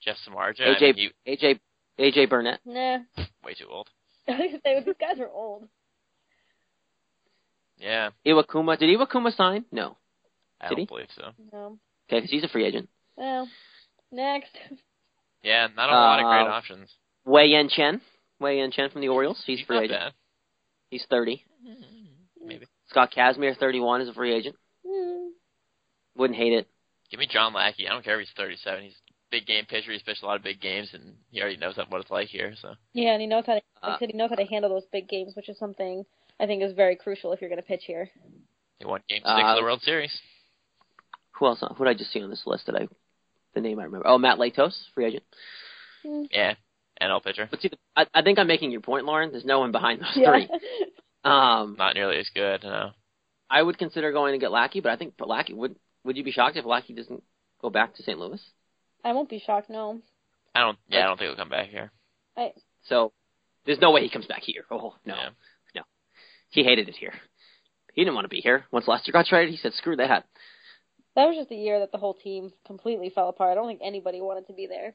[0.00, 0.76] Jeff Samardzija.
[0.76, 1.60] I AJ mean, AJ
[1.98, 2.60] AJ Burnett.
[2.64, 2.98] nah.
[3.42, 3.88] way too old.
[4.28, 5.68] I was gonna say these guys are old.
[7.78, 8.78] Yeah, Iwakuma.
[8.78, 9.64] Did Iwakuma sign?
[9.72, 9.96] No.
[10.60, 10.86] I Did don't he?
[10.86, 11.30] believe so.
[11.52, 11.78] No.
[12.08, 12.88] Okay, 'cause he's a free agent.
[13.16, 13.48] Well,
[14.10, 14.56] next.
[15.42, 16.94] Yeah, not a lot of great Uh, options.
[17.24, 18.00] Wei-Yin Chen.
[18.38, 19.42] Wei-Yin Chen from the Orioles.
[19.44, 19.98] He's free not agent.
[20.00, 20.12] bad.
[20.90, 21.44] He's 30.
[22.44, 22.66] Maybe.
[22.88, 24.56] Scott Kazmir, 31, is a free agent.
[24.86, 25.28] Hmm.
[26.16, 26.68] Wouldn't hate it.
[27.10, 27.86] Give me John Lackey.
[27.88, 28.84] I don't care if he's 37.
[28.84, 29.92] He's a big game pitcher.
[29.92, 32.54] He's pitched a lot of big games, and he already knows what it's like here.
[32.60, 33.62] So Yeah, and he knows how to.
[33.82, 36.04] Like Uh, he knows how to handle those big games, which is something
[36.42, 38.10] I think is very crucial if you're going to pitch here.
[38.78, 40.12] he won Game Six Uh, of the World Series.
[41.38, 41.62] Who else?
[41.76, 42.88] Who did I just see on this list that I,
[43.54, 44.06] the name I remember?
[44.06, 45.22] Oh, Matt Latos, free agent.
[46.04, 46.54] Yeah,
[47.00, 47.46] NL pitcher.
[47.50, 49.30] But see, the, I, I think I'm making your point, Lauren.
[49.30, 50.30] There's no one behind those Yeah.
[50.30, 50.48] three.
[51.24, 52.64] Um, Not nearly as good.
[52.64, 52.90] No.
[53.48, 55.76] I would consider going to get Lackey, but I think Lackey would.
[56.02, 57.22] Would you be shocked if Lackey doesn't
[57.60, 58.18] go back to St.
[58.18, 58.40] Louis?
[59.04, 59.70] I won't be shocked.
[59.70, 60.00] No.
[60.52, 60.76] I don't.
[60.88, 61.92] Yeah, I don't think he'll come back here.
[62.36, 62.50] I
[62.88, 63.12] So
[63.64, 64.64] there's no way he comes back here.
[64.68, 65.28] Oh no, Yeah.
[66.52, 67.14] He hated it here.
[67.94, 68.66] He didn't want to be here.
[68.70, 70.26] Once Lester got traded, he said, "Screw that."
[71.16, 73.50] that was just the year that the whole team completely fell apart.
[73.50, 74.94] I don't think anybody wanted to be there.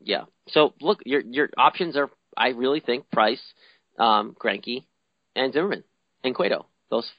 [0.00, 0.24] Yeah.
[0.48, 2.10] So look, your your options are.
[2.36, 3.42] I really think Price,
[3.98, 4.84] um, Greinke,
[5.34, 5.82] and Zimmermann
[6.22, 6.66] and Cueto.
[6.90, 7.10] Those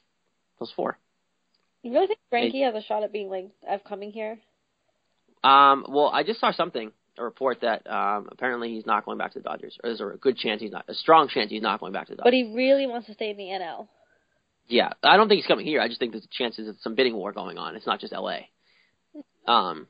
[0.59, 0.97] Those four.
[1.83, 4.39] You really think Greinke has a shot at being like of coming here?
[5.43, 9.33] Um, well, I just saw something, a report that um, apparently he's not going back
[9.33, 11.79] to the Dodgers, or there's a good chance he's not, a strong chance he's not
[11.79, 12.27] going back to the Dodgers.
[12.27, 13.87] But he really wants to stay in the NL.
[14.67, 15.81] Yeah, I don't think he's coming here.
[15.81, 17.75] I just think there's chances of some bidding war going on.
[17.75, 18.49] It's not just L.A.
[19.47, 19.87] Um,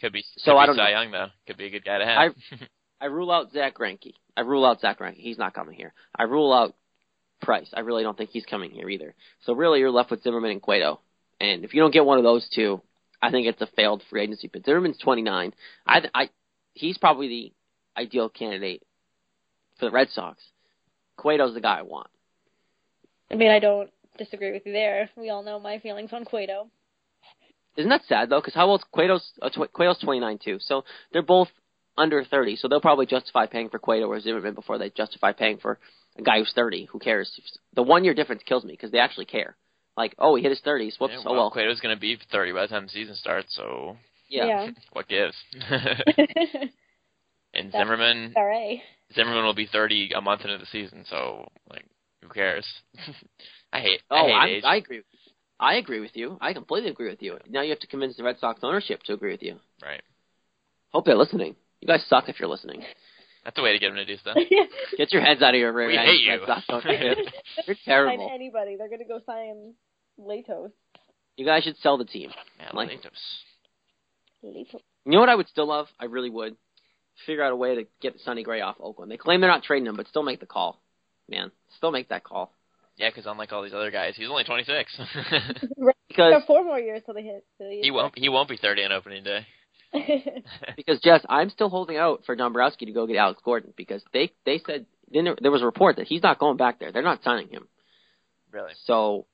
[0.00, 0.24] Could be.
[0.38, 1.00] So be I don't Cy know.
[1.00, 1.26] Young though.
[1.46, 2.34] Could be a good guy to have.
[3.00, 4.14] I rule out Zach Greinke.
[4.36, 5.14] I rule out Zach Greinke.
[5.14, 5.92] He's not coming here.
[6.14, 6.74] I rule out
[7.40, 7.68] Price.
[7.72, 9.14] I really don't think he's coming here either.
[9.44, 11.00] So really, you're left with Zimmermann and Cueto.
[11.40, 12.82] And if you don't get one of those two,
[13.20, 14.48] I think it's a failed free agency.
[14.52, 15.52] But Zimmermann's 29.
[15.86, 16.30] I, I,
[16.74, 18.82] he's probably the ideal candidate
[19.78, 20.42] for the Red Sox.
[21.20, 22.08] Cueto's the guy I want.
[23.30, 25.10] I mean, I don't disagree with you there.
[25.16, 26.68] We all know my feelings on Cueto.
[27.76, 28.40] Isn't that sad though?
[28.40, 29.24] Because how old's Cueto's?
[29.40, 30.58] Uh, tw- Cueto's 29 too.
[30.60, 31.48] So they're both
[31.96, 32.56] under 30.
[32.56, 35.78] So they'll probably justify paying for Cueto or Zimmermann before they justify paying for
[36.16, 36.86] a guy who's 30.
[36.86, 37.30] Who cares?
[37.74, 39.56] The one year difference kills me because they actually care.
[39.98, 40.94] Like, oh, he hit his 30s.
[41.00, 41.12] Whoops.
[41.16, 41.50] Yeah, oh well.
[41.50, 43.96] Cueto's going to be 30 by the time the season starts, so
[44.28, 44.68] Yeah.
[44.92, 45.34] what gives?
[45.70, 45.72] and
[47.54, 48.80] That's- Zimmermann, All right.
[49.14, 51.84] Zimmermann will be 30 a month into the season, so like,
[52.22, 52.64] who cares?
[53.72, 54.00] I hate.
[54.10, 54.62] Oh, I hate I'm, age.
[54.64, 55.02] I agree.
[55.60, 56.38] I agree with you.
[56.40, 57.38] I completely agree with you.
[57.48, 59.56] Now you have to convince the Red Sox ownership to agree with you.
[59.82, 60.02] Right.
[60.90, 61.56] Hope they're listening.
[61.80, 62.82] You guys suck if you're listening.
[63.44, 64.36] That's the way to get them to do stuff.
[64.96, 66.30] Get your heads out of your rear We hate you.
[66.38, 67.18] Red Sox ownership.
[67.66, 68.30] You're Sign terrible.
[68.32, 68.76] anybody.
[68.76, 69.72] They're gonna go sign
[70.20, 70.72] Latos.
[71.36, 72.30] You guys should sell the team.
[72.58, 73.10] Man, Like- Latos.
[74.44, 74.80] Latos.
[75.04, 75.86] You know what I would still love?
[75.98, 76.56] I really would.
[77.26, 79.10] Figure out a way to get Sonny Gray off Oakland.
[79.10, 80.80] They claim they're not trading him, but still make the call.
[81.28, 82.52] Man, still make that call.
[82.96, 85.00] Yeah, because unlike all these other guys, he's only 26.
[85.76, 85.94] Right.
[86.08, 87.44] Because Got four more years till they hit.
[87.58, 88.18] Till they he won't.
[88.18, 89.46] He won't be 30 on opening day.
[90.76, 94.32] because Jess, I'm still holding out for Dombrowski to go get Alex Gordon because they
[94.44, 96.92] they said then there, there was a report that he's not going back there.
[96.92, 97.68] They're not signing him.
[98.52, 98.72] Really?
[98.84, 99.26] So,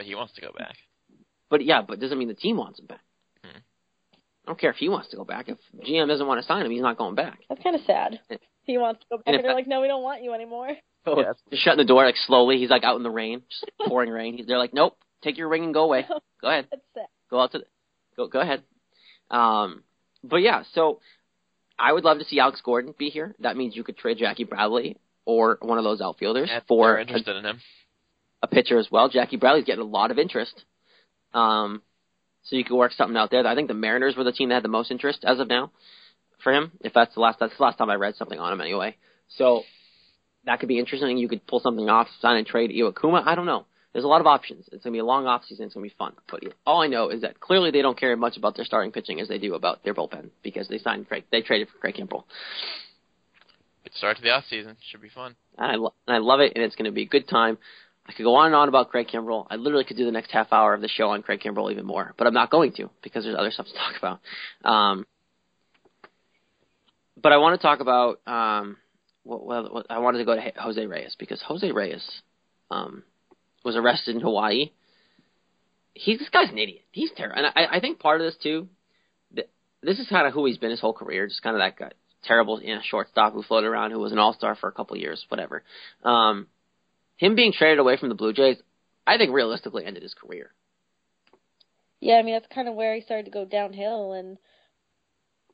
[0.00, 0.76] But he wants to go back.
[1.50, 3.02] but yeah, but doesn't mean the team wants him back.
[3.44, 3.58] Hmm.
[3.58, 5.50] I don't care if he wants to go back.
[5.50, 7.40] If GM doesn't want to sign him, he's not going back.
[7.50, 8.18] That's kind of sad.
[8.64, 10.32] He wants to go back, And and, they're that- like, "No, we don't want you
[10.32, 10.70] anymore."
[11.04, 11.32] So Yeah.
[11.50, 12.56] just shutting the door like slowly.
[12.56, 14.38] He's like out in the rain, just pouring rain.
[14.38, 16.06] He's they're like, nope, take your ring and go away.
[16.40, 16.68] Go ahead.
[16.70, 17.06] That's sad.
[17.30, 17.64] go out to the,
[18.16, 18.62] go go ahead.
[19.30, 19.82] Um,
[20.24, 21.00] but yeah, so
[21.78, 23.34] I would love to see Alex Gordon be here.
[23.40, 26.96] That means you could trade Jackie Bradley or one of those outfielders Yeah, for they're
[26.96, 27.60] a, interested in him.
[28.42, 29.08] A pitcher as well.
[29.08, 30.64] Jackie Bradley's getting a lot of interest.
[31.34, 31.82] Um,
[32.44, 33.46] so you could work something out there.
[33.46, 35.70] I think the Mariners were the team that had the most interest as of now
[36.42, 36.72] for him.
[36.80, 38.96] If that's the last that's the last time I read something on him anyway.
[39.28, 39.62] So
[40.46, 41.18] that could be interesting.
[41.18, 43.22] You could pull something off, sign and trade Iwakuma.
[43.26, 43.66] I don't know.
[43.92, 44.68] There's a lot of options.
[44.72, 45.66] It's gonna be a long off season.
[45.66, 46.14] It's gonna be fun.
[46.30, 49.20] But all I know is that clearly they don't care much about their starting pitching
[49.20, 51.24] as they do about their bullpen because they signed Craig.
[51.30, 52.24] They traded for Craig Kimbrel,
[53.84, 54.76] Good start to the off season.
[54.90, 55.34] Should be fun.
[55.58, 56.52] and I lo- and I love it.
[56.54, 57.58] And it's gonna be a good time.
[58.10, 59.46] I could go on and on about Craig Kimbrel.
[59.48, 61.86] I literally could do the next half hour of the show on Craig Kimbrel even
[61.86, 64.68] more, but I'm not going to because there's other stuff to talk about.
[64.68, 65.06] Um,
[67.22, 68.76] but I want to talk about um,
[69.24, 72.02] well, well, what- I wanted to go to Jose Reyes because Jose Reyes
[72.70, 73.04] um,
[73.64, 74.70] was arrested in Hawaii.
[75.94, 76.82] He's this guy's an idiot.
[76.90, 78.68] He's terrible, and I, I think part of this too.
[79.34, 79.48] th-
[79.82, 81.90] This is kind of who he's been his whole career, just kind of that guy,
[82.24, 84.96] terrible you know, shortstop who floated around, who was an all star for a couple
[84.96, 85.62] years, whatever.
[86.04, 86.46] Um,
[87.20, 88.56] him being traded away from the Blue Jays,
[89.06, 90.54] I think realistically ended his career.
[92.00, 94.38] Yeah, I mean that's kind of where he started to go downhill, and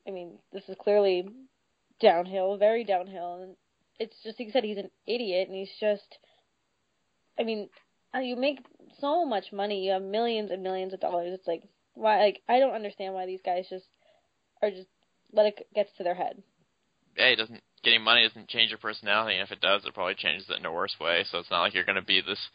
[0.07, 1.27] I mean this is clearly
[1.99, 3.55] downhill, very downhill, and
[3.99, 6.19] it's just like you said he's an idiot, and he's just,
[7.37, 7.67] I mean,
[8.15, 8.59] uh, you make
[9.01, 11.33] so much money, you have millions and millions of dollars.
[11.33, 11.63] It's like
[11.95, 13.87] why, like I don't understand why these guys just
[14.61, 14.87] are just
[15.33, 16.41] let it gets to their head.
[17.17, 17.61] Yeah, it doesn't.
[17.87, 20.65] Getting money doesn't change your personality, and if it does, it probably changes it in
[20.65, 21.23] a worse way.
[21.31, 22.49] So it's not like you're going to be this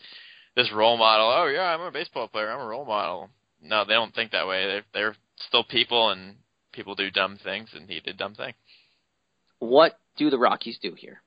[0.55, 1.33] this role model.
[1.35, 2.51] Oh yeah, I'm a baseball player.
[2.51, 3.31] I'm a role model.
[3.63, 4.67] No, they don't think that way.
[4.67, 5.17] They're they're
[5.49, 6.35] still people, and
[6.73, 8.53] people do dumb things, and he did dumb thing.
[9.59, 11.23] What do the Rockies do here?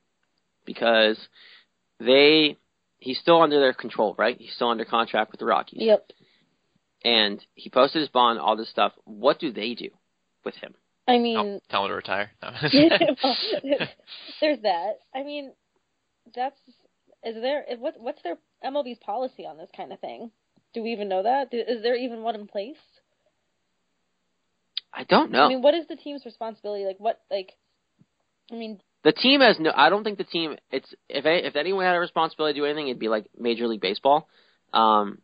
[0.67, 1.17] Because
[1.99, 2.57] they
[2.99, 4.37] he's still under their control, right?
[4.37, 5.81] He's still under contract with the Rockies.
[5.81, 6.11] Yep.
[7.03, 8.93] And he posted his bond, all this stuff.
[9.05, 9.89] What do they do
[10.43, 10.75] with him?
[11.07, 12.31] I mean, Oh, tell him to retire.
[12.41, 12.49] No.
[13.23, 13.37] well,
[14.41, 14.99] there's that.
[15.13, 15.53] I mean,
[16.35, 16.59] that's
[17.23, 20.31] is there what what's their MLB's policy on this kind of thing?
[20.73, 21.49] Do we even know that?
[21.53, 22.77] Is there even one in place?
[24.93, 25.45] I don't know.
[25.45, 26.85] I mean, what is the team's responsibility?
[26.85, 27.51] Like, what like?
[28.51, 29.71] I mean, the team has no.
[29.75, 30.55] I don't think the team.
[30.71, 33.67] It's if a- if anyone had a responsibility to do anything, it'd be like Major
[33.67, 34.27] League Baseball.
[34.73, 35.19] Um,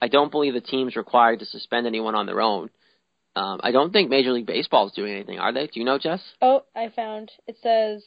[0.00, 2.70] I don't believe the team's required to suspend anyone on their own.
[3.36, 5.66] Um, I don't think Major League Baseball is doing anything, are they?
[5.66, 6.20] Do you know, Jess?
[6.42, 8.04] oh, I found it says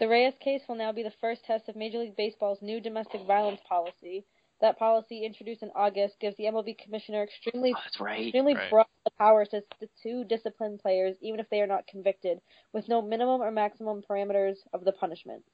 [0.00, 3.26] the Reyes case will now be the first test of Major League Baseball's new domestic
[3.26, 4.24] violence policy,
[4.60, 8.24] That policy, introduced in August, gives the MLB commissioner extremely Oh, right.
[8.24, 8.70] extremely Right.
[8.70, 9.62] broad powers to,
[10.02, 12.40] to discipline players, even if they are not convicted,
[12.72, 15.44] with no minimum or maximum parameters of the punishment.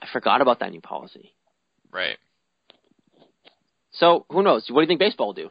[0.00, 1.34] I forgot about that new policy.
[1.92, 2.16] Right.
[3.92, 4.66] So who knows?
[4.70, 5.50] What do you think baseball will do?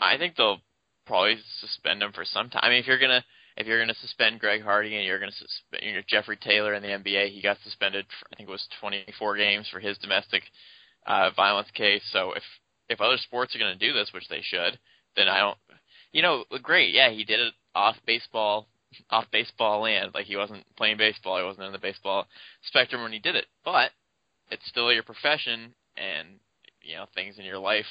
[0.00, 0.60] I think they'll
[1.06, 2.62] probably suspend him for some time.
[2.62, 3.24] I mean, if you're gonna
[3.56, 6.82] if you're gonna suspend Greg Hardy and you're gonna suspend you know, Jeffery Taylor in
[6.82, 8.06] the NBA, he got suspended.
[8.08, 10.42] For, I think it was 24 games for his domestic
[11.06, 12.02] uh, violence case.
[12.12, 12.42] So if
[12.88, 14.78] if other sports are gonna do this, which they should,
[15.16, 15.58] then I don't.
[16.12, 16.94] You know, great.
[16.94, 18.68] Yeah, he did it off baseball
[19.10, 20.12] off baseball land.
[20.14, 21.38] Like he wasn't playing baseball.
[21.38, 22.26] He wasn't in the baseball
[22.62, 23.46] spectrum when he did it.
[23.64, 23.90] But
[24.50, 26.28] it's still your profession, and
[26.82, 27.86] you know things in your life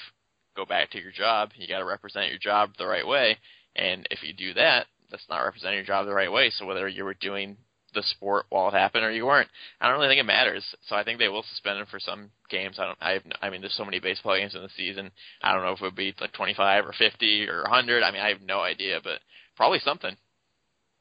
[0.56, 1.52] go back to your job.
[1.56, 3.38] You got to represent your job the right way,
[3.76, 6.50] and if you do that, that's not representing your job the right way.
[6.50, 7.58] So whether you were doing
[7.94, 10.66] the sport while it happened or you weren't, I don't really think it matters.
[10.88, 12.78] So I think they will suspend him for some games.
[12.80, 12.98] I don't.
[13.00, 13.26] I have.
[13.26, 15.12] no- I mean, there's so many baseball games in the season.
[15.42, 18.04] I don't know if it would be like 25 or 50 or 100.
[18.04, 19.20] I mean, I have no idea, but
[19.56, 20.16] probably something.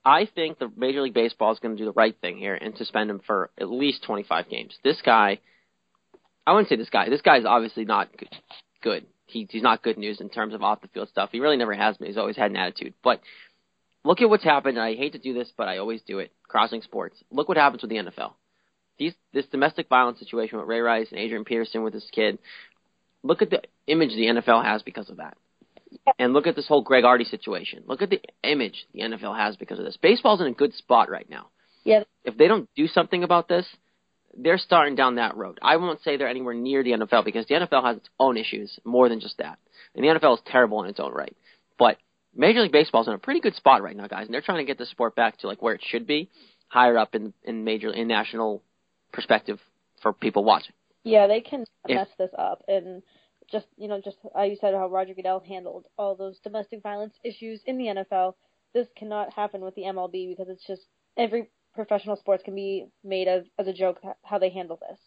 [0.05, 2.77] I think the Major League Baseball is going to do the right thing here and
[2.77, 4.77] suspend him for at least 25 games.
[4.83, 5.39] This guy,
[6.45, 7.09] I wouldn't say this guy.
[7.09, 8.29] This guy is obviously not good.
[8.83, 9.07] good.
[9.33, 11.31] He, he's not good news in terms of off the field stuff.
[11.33, 12.09] He really never has been.
[12.09, 12.95] He's always had an attitude.
[13.03, 13.21] But
[14.05, 14.79] look at what's happened.
[14.79, 16.33] And I hate to do this, but I always do it.
[16.49, 17.17] Crossing sports.
[17.31, 18.35] Look what happens with the NFL.
[18.99, 22.39] These this domestic violence situation with Ray Rice and Adrian Peterson with this kid.
[23.23, 25.37] Look at the image the NFL has because of that.
[26.19, 27.85] And look at this whole Greg Hardy situation.
[27.87, 29.97] Look at the image the NFL has because of this.
[30.01, 31.49] Baseball's in a good spot right now.
[31.85, 33.67] Yeah, If they don't do something about this,
[34.37, 35.59] they're starting down that road.
[35.63, 38.79] I won't say they're anywhere near the NFL because the NFL has its own issues
[38.85, 39.59] more than just that.
[39.95, 41.37] And the NFL is terrible in its own right.
[41.79, 41.99] But
[42.35, 44.65] Major League Baseball's in a pretty good spot right now, guys, and they're trying to
[44.65, 46.31] get the sport back to like where it should be,
[46.69, 48.63] higher up in in major in national
[49.13, 49.59] perspective
[50.03, 50.73] for people watching.
[51.05, 53.03] Yeah, they can If- mess this up, and
[53.51, 57.15] just you know, just how you said how Roger Goodell handled all those domestic violence
[57.23, 58.35] issues in the NFL.
[58.73, 60.83] This cannot happen with the MLB because it's just
[61.19, 64.99] every professional sports can be made as as a joke how they handle this.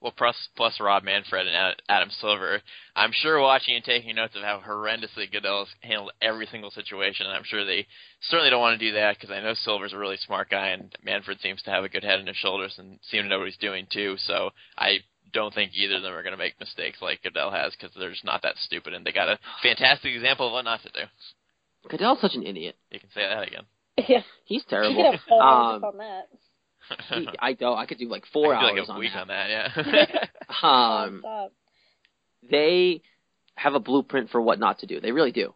[0.00, 2.60] Well, plus plus Rob Manfred and Adam Silver,
[2.94, 7.24] I'm sure watching and taking notes of how horrendously Goodell handled every single situation.
[7.24, 7.86] And I'm sure they
[8.20, 10.94] certainly don't want to do that because I know Silver's a really smart guy and
[11.02, 13.48] Manfred seems to have a good head on his shoulders and seem to know what
[13.48, 14.16] he's doing too.
[14.18, 14.98] So I
[15.32, 18.10] don't think either of them are going to make mistakes like Goodell has because they're
[18.10, 21.06] just not that stupid and they got a fantastic example of what not to do.
[21.88, 22.76] Goodell's such an idiot.
[22.90, 23.64] You can say that again.
[23.96, 24.96] Yeah, He's you terrible.
[24.96, 26.28] could have four hours Um, on that.
[27.10, 27.78] he, I don't.
[27.78, 29.20] I could do like four I feel hours like a on week that.
[29.20, 29.50] on that.
[29.50, 30.24] Yeah.
[30.68, 31.52] Um, Stop.
[32.50, 33.02] they
[33.56, 35.00] have a blueprint for what not to do.
[35.00, 35.54] They really do.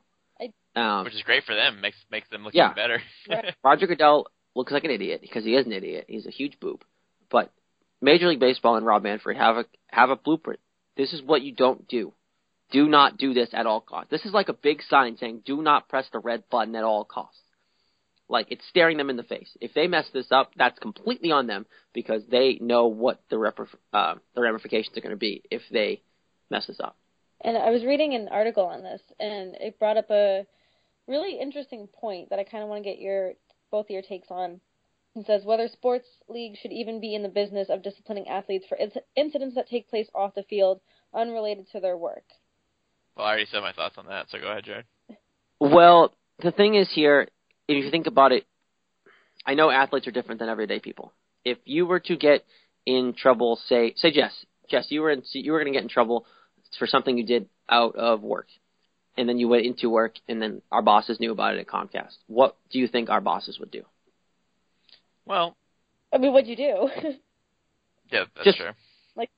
[0.77, 1.81] Um, Which is great for them.
[1.81, 2.67] Makes makes them look Yeah.
[2.71, 3.03] even better.
[3.29, 3.55] Right.
[3.65, 6.05] Roger Goodell looks like an idiot because he is an idiot.
[6.09, 6.83] He's a huge boob.
[7.31, 7.51] But
[8.01, 10.61] Major League Baseball and Rob Manfred have a have a blueprint.
[10.97, 12.13] This is what you don't do.
[12.71, 14.11] Do not do this at all costs.
[14.11, 17.05] This is like a big sign saying do not press the red button at all
[17.05, 17.41] costs.
[18.29, 19.57] Like it's staring them in the face.
[19.61, 23.59] If they mess this up, that's completely on them because they know what the rep-
[23.93, 26.03] uh, the ramifications are going to be if they
[26.51, 26.97] mess this up.
[27.41, 30.47] And I was reading an article on this, and it brought up a
[31.07, 33.33] really interesting point that I kind of want to get your
[33.71, 34.61] both of your takes on.
[35.15, 38.77] It says whether sports leagues should even be in the business of disciplining athletes for
[38.77, 40.81] inc- incidents that take place off the field
[41.15, 42.25] unrelated to their work.
[43.17, 44.85] Well, I already said my thoughts on that, so go ahead, Jared.
[45.61, 47.29] Well, the thing is here,
[47.69, 48.47] if you think about it,
[49.47, 51.13] I know athletes are different than everyday people.
[51.45, 52.45] If you were to get
[52.87, 54.33] in trouble, say, say Jess,
[54.71, 56.27] Jess, you were in, you were going to get in trouble
[56.79, 58.49] for something you did out of work,
[59.17, 62.17] and then you went into work, and then our bosses knew about it at Comcast.
[62.27, 63.83] What do you think our bosses would do?
[65.25, 65.57] Well,
[66.13, 66.89] I mean, what'd you do?
[68.11, 68.71] yeah, that's Just- true.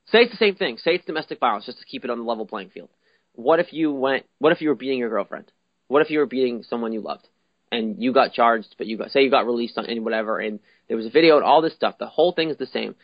[0.09, 0.77] Say it's the same thing.
[0.77, 2.91] Say it's domestic violence, just to keep it on the level playing field.
[3.33, 4.27] What if you went?
[4.39, 5.51] What if you were beating your girlfriend?
[5.89, 7.27] What if you were beating someone you loved,
[7.73, 10.61] and you got charged, but you got say you got released on and whatever, and
[10.89, 11.97] there was a video and all this stuff.
[11.99, 12.95] The whole thing is the same.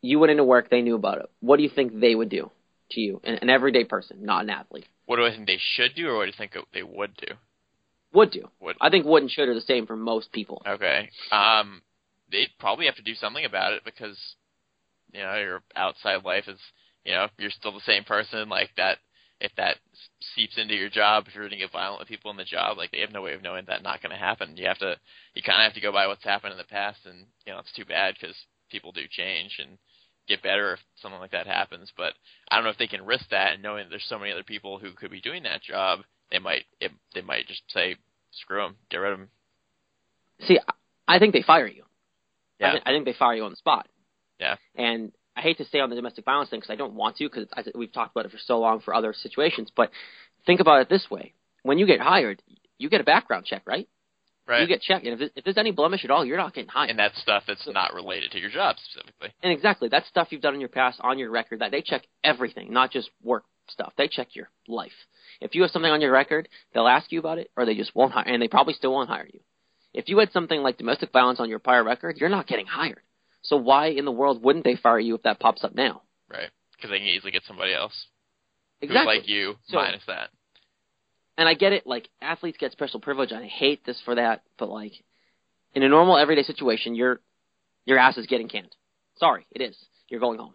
[0.00, 1.26] You went into work, they knew about it.
[1.40, 2.50] What do you think they would do
[2.92, 4.86] to you, an, an everyday person, not an athlete?
[5.06, 7.34] What do I think they should do, or what do you think they would do?
[8.12, 8.48] Would do.
[8.60, 10.62] Would I think would and should are the same for most people.
[10.66, 11.10] okay.
[11.30, 11.82] Um,
[12.30, 14.18] they'd probably have to do something about it because
[15.12, 16.58] you know your outside life is
[17.04, 18.98] you know you're still the same person like that.
[19.40, 22.30] If that s- seeps into your job, if you're going to get violent with people
[22.30, 24.56] in the job, like they have no way of knowing that not going to happen.
[24.56, 24.96] You have to,
[25.34, 27.58] you kind of have to go by what's happened in the past, and you know
[27.60, 28.34] it's too bad because
[28.70, 29.78] people do change and
[30.28, 31.92] get better if something like that happens.
[31.96, 32.14] But
[32.50, 34.42] I don't know if they can risk that, and knowing that there's so many other
[34.42, 37.96] people who could be doing that job, they might, it, they might just say,
[38.32, 39.28] screw them, get rid of them.
[40.46, 40.58] See,
[41.06, 41.84] I- think they fire you.
[42.60, 42.80] I, Yeah.
[42.84, 43.88] I think they fire you on the spot.
[44.38, 44.56] Yeah.
[44.74, 47.28] And I hate to stay on the domestic violence thing because I don't want to
[47.30, 49.70] because we've talked about it for so long for other situations.
[49.74, 49.90] But
[50.46, 51.32] think about it this way:
[51.62, 52.42] when you get hired,
[52.76, 53.88] you get a background check, right?
[54.48, 54.62] Right.
[54.62, 56.90] You get checked, and if, if there's any blemish at all, you're not getting hired.
[56.90, 59.28] and that's stuff that's not related to your job specifically.
[59.42, 61.60] And exactly, that's stuff you've done in your past on your record.
[61.60, 63.92] That they check everything, not just work stuff.
[63.96, 64.90] They check your life.
[65.40, 67.94] If you have something on your record, they'll ask you about it, or they just
[67.94, 69.38] won't hire, and they probably still won't hire you.
[69.94, 73.00] If you had something like domestic violence on your prior record, you're not getting hired.
[73.42, 76.02] So why in the world wouldn't they fire you if that pops up now?
[76.28, 76.50] Right.
[76.76, 78.06] Because they can easily get somebody else
[78.80, 79.14] Exactly.
[79.16, 80.30] who's like you So- minus that.
[81.36, 84.42] and I get it, like athletes get special privilege, and I hate this for that,
[84.58, 84.92] but like
[85.74, 87.20] in a normal everyday situation, your
[87.86, 88.74] your ass is getting canned.
[89.16, 89.76] Sorry, it is.
[90.08, 90.54] You're going home.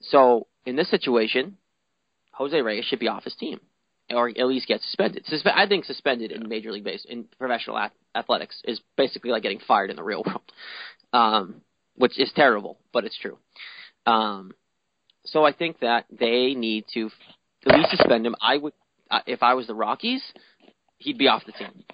[0.00, 1.56] So in this situation,
[2.32, 3.60] Jose Reyes should be off his team,
[4.10, 5.24] or at least get suspended.
[5.26, 9.42] Suspe- I think suspended in Major League Base in professional ath- athletics is basically like
[9.42, 10.42] getting fired in the real world,
[11.12, 11.62] um,
[11.96, 13.38] which is terrible, but it's true.
[14.06, 14.52] Um,
[15.24, 17.10] so I think that they need to
[17.66, 18.34] at least suspend him.
[18.40, 18.72] I would
[19.10, 20.22] uh, if I was the Rockies,
[20.98, 21.84] he'd be off the team.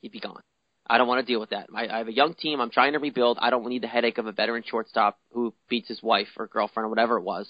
[0.00, 0.42] He'd be gone.
[0.86, 1.68] I don't want to deal with that.
[1.74, 2.60] I, I have a young team.
[2.60, 3.38] I'm trying to rebuild.
[3.40, 6.86] I don't need the headache of a veteran shortstop who beats his wife or girlfriend
[6.86, 7.48] or whatever it was.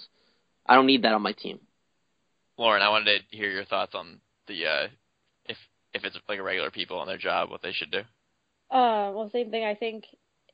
[0.67, 1.61] I don't need that on my team.
[2.57, 4.89] Lauren, I wanted to hear your thoughts on the uh,
[5.47, 5.57] if
[5.95, 8.01] if it's like a regular people on their job, what they should do.
[8.71, 9.65] Uh, well, same thing.
[9.65, 10.05] I think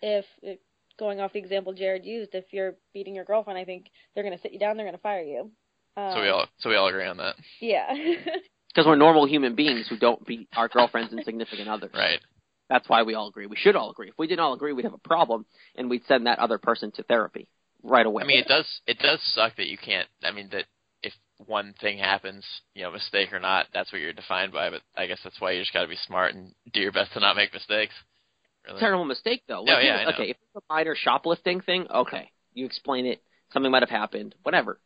[0.03, 0.59] if, if
[1.01, 4.37] going off the example Jared used, if you're beating your girlfriend, I think they're going
[4.37, 4.77] to sit you down.
[4.77, 5.51] They're going to fire you.
[5.97, 7.93] Um, So we all so we all agree on that, Yeah.
[8.73, 11.91] Because we're normal human beings who don't beat our girlfriends and significant others.
[11.93, 12.21] right?
[12.69, 13.47] That's why we all agree.
[13.47, 14.11] We should all agree.
[14.11, 15.45] If we didn't all agree, we'd have a problem,
[15.75, 17.49] and we'd send that other person to therapy
[17.83, 18.23] right away.
[18.23, 20.07] I mean, it does it does suck that you can't.
[20.23, 20.67] I mean, that
[21.03, 21.13] if
[21.47, 22.45] one thing happens,
[22.77, 24.71] you know, mistake or not, that's what you're defined by.
[24.71, 27.13] But I guess that's why you just got to be smart and do your best
[27.15, 27.95] to not make mistakes.
[28.67, 28.81] Really.
[28.81, 29.63] terrible mistake though.
[29.63, 30.11] Like, oh, yeah, I know.
[30.11, 33.23] okay, if it's a minor shoplifting thing, okay, you explain it.
[33.53, 34.79] Something might have happened, whatever.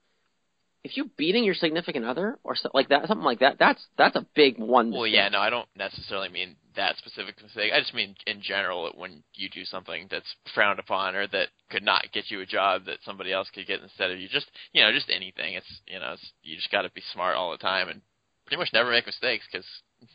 [0.85, 4.16] If you beating your significant other or so, like that, something like that, that's that's
[4.16, 4.93] a big one.
[4.93, 7.72] Well, yeah, no, I don't necessarily mean that specific mistake.
[7.75, 11.83] I just mean in general when you do something that's frowned upon or that could
[11.83, 14.29] not get you a job that somebody else could get instead of you.
[14.29, 15.55] Just you know, just anything.
[15.55, 18.03] It's you know, it's, you just got to be smart all the time and
[18.47, 19.66] pretty much never make mistakes because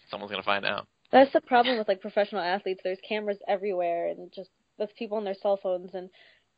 [0.09, 0.87] someone's gonna find out.
[1.11, 2.81] That's the problem with like professional athletes.
[2.83, 5.91] There's cameras everywhere, and just with people on their cell phones.
[5.93, 6.09] And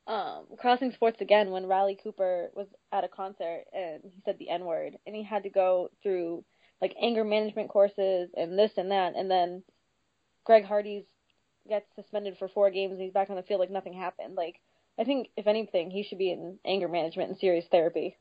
[0.08, 4.50] um, crossing sports again, when Riley Cooper was at a concert and he said the
[4.50, 6.44] N word, and he had to go through
[6.82, 9.64] like anger management courses and this and that, and then
[10.46, 11.06] Greg Hardy's
[11.70, 14.36] gets suspended for four games and he's back on the field like nothing happened.
[14.36, 14.56] Like
[15.00, 18.18] I think if anything, he should be in anger management and serious therapy,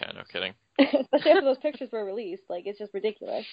[0.00, 0.54] Yeah, no kidding.
[0.78, 2.44] especially after those pictures were released.
[2.48, 3.44] Like it's just ridiculous.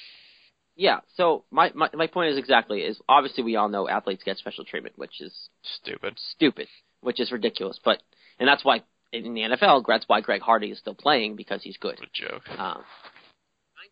[0.75, 0.99] Yeah.
[1.15, 4.65] So my, my my point is exactly is obviously we all know athletes get special
[4.65, 5.33] treatment, which is
[5.81, 6.17] Stupid.
[6.35, 6.67] stupid,
[7.01, 7.79] which is ridiculous.
[7.83, 8.01] But
[8.39, 11.77] and that's why in the NFL, that's why Greg Hardy is still playing because he's
[11.77, 11.99] good.
[11.99, 12.59] What a joke.
[12.59, 12.83] Um,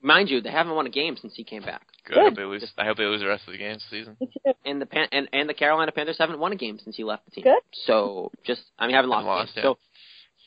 [0.02, 1.84] mind you, they haven't won a game since he came back.
[2.06, 2.18] Good.
[2.18, 2.72] I hope they lose.
[2.78, 4.18] I hope they lose the rest of the games this season.
[4.66, 7.26] and the Pan- and and the Carolina Panthers haven't won a game since he left
[7.26, 7.44] the team.
[7.46, 7.62] Good.
[7.86, 9.26] So just I mean haven't lost.
[9.26, 9.64] Haven't a lost, game.
[9.64, 9.70] yeah.
[9.72, 9.78] So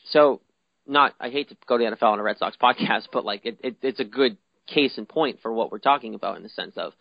[0.09, 0.41] so
[0.85, 3.45] not I hate to go to the NFL on a Red Sox podcast, but like
[3.45, 4.37] it, it it's a good
[4.67, 6.93] case in point for what we're talking about in the sense of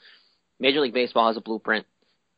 [0.58, 1.86] Major League Baseball has a blueprint.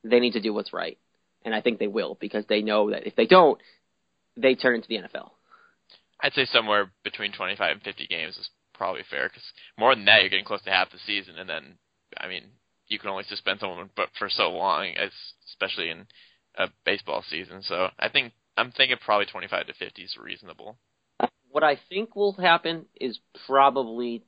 [0.04, 0.98] They need to do what's right,
[1.44, 3.60] and I think they will because they know that if they don't,
[4.36, 5.30] they turn into the NFL.
[6.20, 9.44] I'd say somewhere between 25 and 50 games is probably fair because
[9.78, 11.78] more than that, you're getting close to half the season, and then
[12.16, 12.44] I mean,
[12.88, 14.94] you can only suspend someone but for so long,
[15.46, 16.06] especially in
[16.56, 17.62] a baseball season.
[17.62, 20.76] So I think I'm thinking probably 25 to 50 is reasonable.
[21.50, 24.22] What I think will happen is probably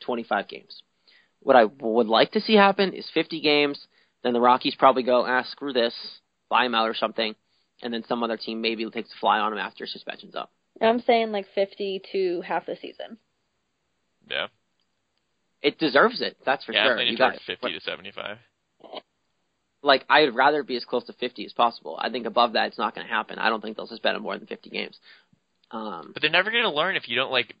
[0.00, 0.82] 25 games.
[1.40, 3.86] What I would like to see happen is 50 games.
[4.22, 5.94] Then the Rockies probably go, ah, screw this,
[6.50, 7.34] buy him out or something,
[7.82, 10.50] and then some other team maybe takes a fly on him after suspension's up.
[10.82, 13.16] I'm saying like 50 to half the season.
[14.30, 14.46] Yeah,
[15.62, 16.92] It deserves it, that's for yeah, sure.
[16.92, 18.36] I'm leaning You got toward 50 to 75.
[19.82, 21.98] like I'd rather be as close to 50 as possible.
[22.00, 23.38] I think above that it's not going to happen.
[23.38, 24.98] I don't think they'll suspend him more than 50 games.
[25.70, 27.54] Um, But they're never going to learn if you don't like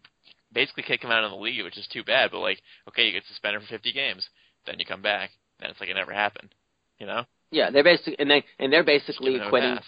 [0.52, 2.30] basically kick him out of the league, which is too bad.
[2.30, 4.28] But like, okay, you get suspended for 50 games,
[4.66, 5.30] then you come back,
[5.60, 6.54] then it's like it never happened.
[6.98, 9.82] You know, yeah, they're basically and they and they're basically giving them a equating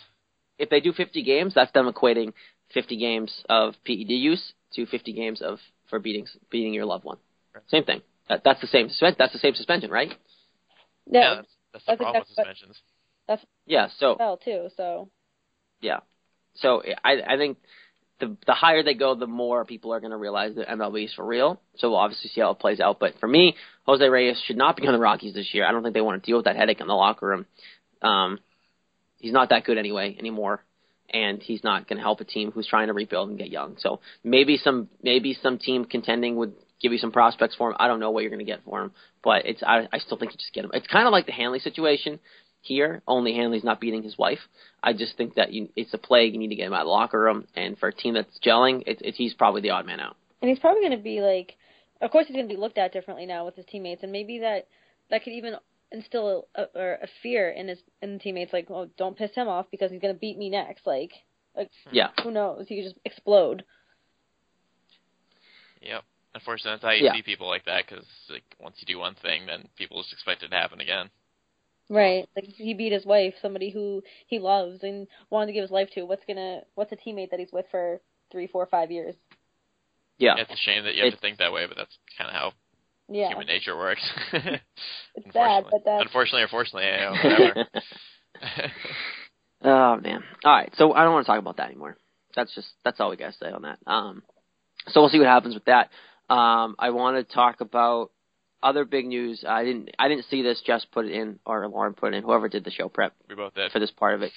[0.59, 2.33] if they do 50 games, that's them equating
[2.73, 5.59] 50 games of PED use to 50 games of
[5.91, 7.19] for beating beating your loved one.
[7.55, 7.65] Right.
[7.69, 8.01] Same thing.
[8.29, 10.09] That, that's the same suspen- that's the same suspension, right?
[11.07, 12.83] Yeah, Yeah, that's, that's the I think problem with that's what- suspensions.
[13.67, 13.89] Yeah.
[13.99, 14.69] So well too.
[14.77, 15.11] So
[15.81, 16.01] yeah.
[16.55, 17.59] So I I think
[18.23, 21.15] the the higher they go, the more people are going to realize that MLB is
[21.15, 21.61] for real.
[21.77, 23.01] So we'll obviously see how it plays out.
[23.01, 25.67] But for me, Jose Reyes should not be on the Rockies this year.
[25.67, 27.47] I don't think they want to deal with that headache in the locker room.
[28.01, 28.39] Um,
[29.19, 30.63] he's not that good anyway anymore,
[31.13, 33.77] and he's not going to help a team who's trying to rebuild and get young.
[33.79, 37.77] So maybe some maybe some team contending would give you some prospects for him.
[37.81, 38.93] I don't know what you're going to get for him,
[39.25, 40.71] but it's I, I still think you just get him.
[40.75, 42.21] It's kind of like the Hanley situation
[42.63, 43.03] here.
[43.07, 44.39] Only Hanley's not beating his wife.
[44.83, 46.33] I just think that you, it's a plague.
[46.33, 48.39] You need to get him out of the locker room, and for a team that's
[48.45, 50.17] gelling, it's, it's he's probably the odd man out.
[50.41, 51.57] And he's probably going to be like,
[52.01, 54.39] of course, he's going to be looked at differently now with his teammates, and maybe
[54.41, 54.67] that
[55.11, 55.55] that could even
[55.93, 59.49] instill a, a, a fear in his in the teammates, like, oh, don't piss him
[59.49, 60.87] off because he's going to beat me next.
[60.87, 61.13] Like,
[61.57, 62.67] like, yeah, who knows?
[62.69, 63.65] He could just explode.
[65.83, 66.03] Yep.
[66.35, 67.13] Unfortunately, that's how you Yeah.
[67.13, 70.43] see people like that because like once you do one thing, then people just expect
[70.43, 71.11] it to happen again.
[71.95, 72.29] Right.
[72.35, 75.91] Like he beat his wife, somebody who he loves and wanted to give his life
[75.95, 76.05] to.
[76.05, 79.15] What's gonna what's a teammate that he's with for three, four, five years?
[80.19, 80.35] yeah.
[80.39, 82.35] It's a shame that you have It's- to think that way, but that's kind of
[82.35, 82.53] how
[83.09, 83.29] Yeah.
[83.29, 84.03] human nature works.
[85.15, 87.11] It's sad, but that's Unfortunately or fortunately, yeah,
[87.55, 87.69] whatever.
[89.65, 90.23] oh man.
[90.45, 90.73] All right.
[90.77, 91.97] So I don't want to talk about that anymore.
[92.35, 93.79] That's just that's all we gotta say on that.
[93.87, 94.23] Um,
[94.89, 95.91] so we'll see what happens with that.
[96.31, 98.11] Um, I want to talk about
[98.63, 99.45] other big news.
[99.47, 100.63] I didn't I didn't see this.
[100.65, 102.23] Just put it in, or Lauren put it in.
[102.23, 103.73] Whoever did the show prep we both did.
[103.73, 104.33] for this part of it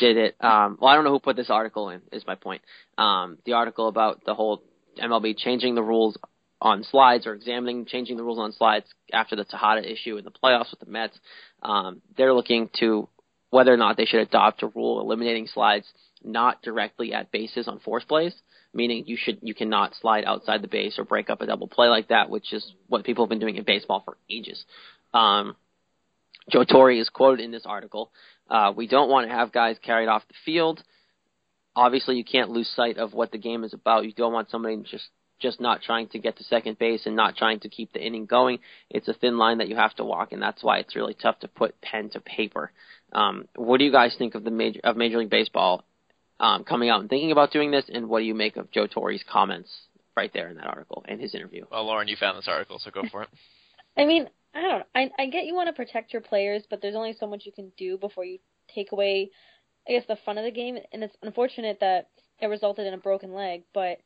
[0.00, 0.36] did it.
[0.40, 2.00] Um, well, I don't know who put this article in.
[2.12, 2.62] Is my point.
[2.98, 4.62] Um, the article about the whole
[5.00, 6.16] MLB changing the rules
[6.60, 10.30] on slides or examining changing the rules on slides after the Tejada issue in the
[10.30, 11.18] playoffs with the Mets.
[11.62, 13.08] Um, they're looking to
[13.50, 15.86] whether or not they should adopt a rule eliminating slides
[16.24, 18.34] not directly at bases on force plays,
[18.76, 21.88] meaning you should you cannot slide outside the base or break up a double play
[21.88, 24.64] like that, which is what people have been doing in baseball for ages.
[25.12, 25.56] Um,
[26.50, 28.12] Joe Torre is quoted in this article.
[28.48, 30.82] Uh, we don't want to have guys carried off the field.
[31.74, 34.04] Obviously, you can't lose sight of what the game is about.
[34.04, 35.08] You don't want somebody just
[35.38, 38.24] just not trying to get to second base and not trying to keep the inning
[38.24, 38.58] going.
[38.88, 41.38] It's a thin line that you have to walk, and that's why it's really tough
[41.40, 42.72] to put pen to paper.
[43.12, 45.84] Um, what do you guys think of the major of Major League Baseball
[46.38, 48.86] um, coming out and thinking about doing this, and what do you make of Joe
[48.86, 49.70] Torre's comments
[50.16, 51.64] right there in that article and his interview?
[51.70, 53.28] Well, Lauren, you found this article, so go for it.
[53.96, 54.84] I mean, I don't know.
[54.94, 57.52] I I get you want to protect your players, but there's only so much you
[57.52, 58.38] can do before you
[58.74, 59.30] take away
[59.88, 62.08] I guess the fun of the game and it's unfortunate that
[62.40, 63.98] it resulted in a broken leg, but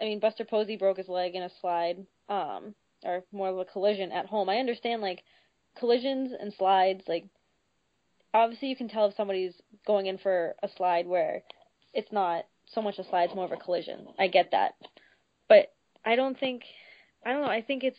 [0.00, 3.64] I mean Buster Posey broke his leg in a slide, um, or more of a
[3.64, 4.48] collision at home.
[4.48, 5.22] I understand like
[5.78, 7.24] collisions and slides, like
[8.32, 9.54] obviously you can tell if somebody's
[9.86, 11.42] going in for a slide where
[11.94, 14.06] it's not so much a slide, it's more of a collision.
[14.18, 14.74] I get that.
[15.48, 15.72] But
[16.04, 16.62] I don't think
[17.24, 17.98] I don't know, I think it's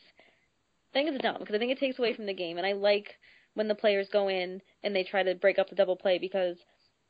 [0.94, 2.74] I think it's dumb because I think it takes away from the game and I
[2.74, 3.16] like
[3.54, 6.58] when the players go in and they try to break up the double play because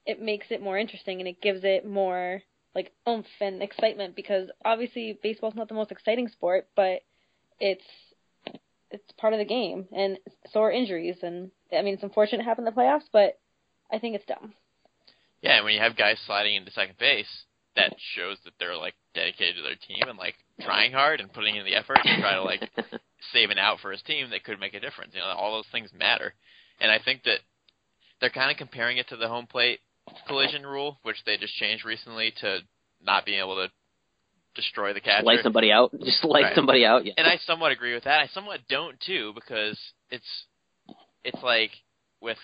[0.05, 2.41] it makes it more interesting and it gives it more
[2.73, 7.01] like oomph and excitement because obviously baseball's not the most exciting sport, but
[7.59, 7.85] it's
[8.91, 10.19] it's part of the game and
[10.51, 13.39] so are injuries and I mean it's unfortunate it happened in the playoffs, but
[13.91, 14.53] I think it's dumb.
[15.45, 17.29] Yeah, and when you have guys sliding into second base,
[17.75, 21.55] that shows that they're like dedicated to their team and like trying hard and putting
[21.55, 22.61] in the effort to try to like
[23.33, 25.11] save an out for his team that could make a difference.
[25.13, 26.33] You know, all those things matter.
[26.79, 27.39] And I think that
[28.21, 29.79] they're kind of comparing it to the home plate
[30.27, 32.59] collision rule, which they just changed recently to
[33.03, 33.69] not being able to
[34.55, 35.25] destroy the catcher.
[35.25, 36.55] Light somebody out, just light Right.
[36.55, 37.05] somebody out.
[37.05, 37.13] Yeah.
[37.17, 38.19] and I somewhat agree with that.
[38.21, 39.77] I somewhat don't too because
[40.09, 40.45] it's
[41.23, 41.71] it's like
[42.21, 42.37] with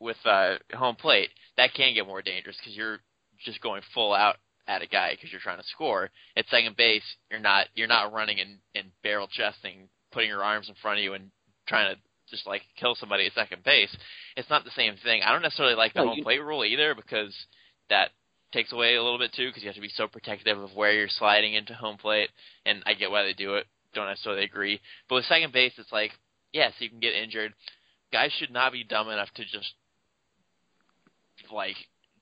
[0.00, 2.98] with uh, home plate that can get more dangerous because you're
[3.44, 4.36] just going full out
[4.66, 6.10] at a guy because you're trying to score.
[6.36, 10.68] At second base, you're not you're not running and, and barrel chesting, putting your arms
[10.68, 11.30] in front of you and
[11.66, 13.94] trying to just like kill somebody at second base.
[14.36, 15.22] It's not the same thing.
[15.22, 17.34] I don't necessarily like the No, home you- plate rule either because
[17.88, 18.10] that
[18.52, 20.92] takes away a little bit too because you have to be so protective of where
[20.92, 22.30] you're sliding into home plate
[22.66, 23.66] and I get why they do it.
[23.94, 24.80] Don't necessarily agree.
[25.08, 26.12] But with second base it's like,
[26.52, 27.52] yes, you can get injured.
[28.12, 29.72] Guys should not be dumb enough to just
[31.52, 31.76] like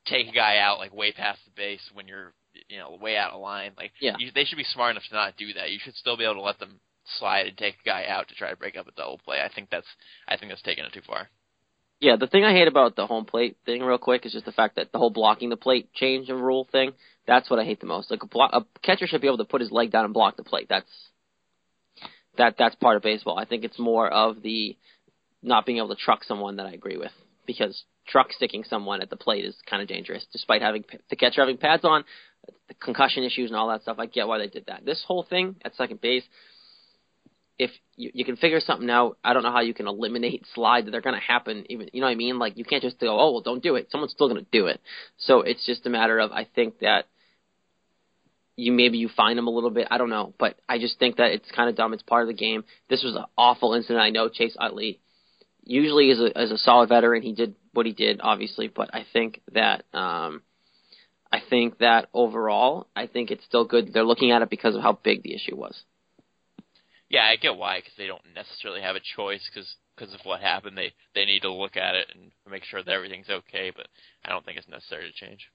[0.06, 2.32] take a guy out like way past the base when you're
[2.68, 3.72] you know, way out of line.
[3.76, 4.16] Like Yeah.
[4.18, 5.70] you, they should be smart enough to not do that.
[5.70, 6.80] You should still be able to let them
[7.18, 9.38] slide and take a guy out to try to break up a double play.
[9.40, 9.86] I think that's
[10.26, 11.28] I think that's taking it too far.
[12.00, 14.52] Yeah, the thing I hate about the home plate thing, real quick, is just the
[14.52, 16.92] fact that the whole blocking the plate change and rule thing.
[17.26, 18.10] That's what I hate the most.
[18.10, 20.36] Like a, block, a catcher should be able to put his leg down and block
[20.36, 20.66] the plate.
[20.68, 20.88] That's
[22.36, 23.36] that that's part of baseball.
[23.38, 24.76] I think it's more of the
[25.42, 27.12] not being able to truck someone that I agree with
[27.46, 31.42] because truck sticking someone at the plate is kind of dangerous, despite having the catcher
[31.42, 32.04] having pads on,
[32.68, 33.98] the concussion issues and all that stuff.
[33.98, 34.84] I get why they did that.
[34.84, 36.24] This whole thing at second base,
[37.58, 40.86] if you, you can figure something out, I don't know how you can eliminate slides
[40.86, 41.64] that are going to happen.
[41.68, 42.38] Even you know what I mean?
[42.38, 43.88] Like you can't just go, oh well, don't do it.
[43.90, 44.80] Someone's still going to do it.
[45.18, 47.06] So it's just a matter of I think that
[48.56, 49.86] you maybe you find them a little bit.
[49.90, 51.92] I don't know, but I just think that it's kind of dumb.
[51.92, 52.64] It's part of the game.
[52.90, 54.00] This was an awful incident.
[54.00, 54.98] I know Chase Utley.
[55.68, 57.22] Usually as a as a solid veteran.
[57.22, 60.42] He did what he did, obviously, but I think that um,
[61.30, 63.92] I think that overall, I think it's still good.
[63.92, 65.80] They're looking at it because of how big the issue was.
[67.08, 70.40] Yeah, I get why because they don't necessarily have a choice because because of what
[70.40, 70.76] happened.
[70.76, 73.70] They they need to look at it and make sure that everything's okay.
[73.74, 73.88] But
[74.24, 75.48] I don't think it's necessary to change.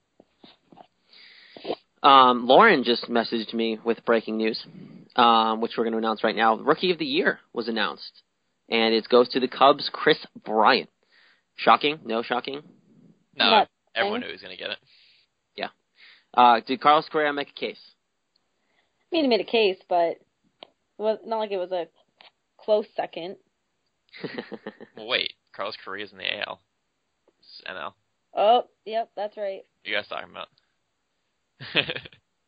[2.02, 4.62] Um, Lauren just messaged me with breaking news,
[5.16, 6.58] um, which we're going to announce right now.
[6.58, 8.23] Rookie of the Year was announced,
[8.70, 10.90] and it goes to the Cubs' Kris Bryant.
[11.56, 12.00] Shocking?
[12.06, 12.62] No shocking?
[13.36, 14.78] No, Not- everyone knew he was going to get it.
[15.56, 15.68] Yeah.
[16.34, 17.80] Uh, did Carlos Correa make a case?
[19.12, 20.20] I mean, he made a case, but it
[20.98, 21.88] was not like it was a
[22.60, 23.36] close second.
[24.96, 26.60] Well, wait, Carlos Correa's in the AL.
[27.40, 27.94] It's NL.
[28.36, 29.62] Oh, yep, that's right.
[29.84, 30.48] You guys talking about?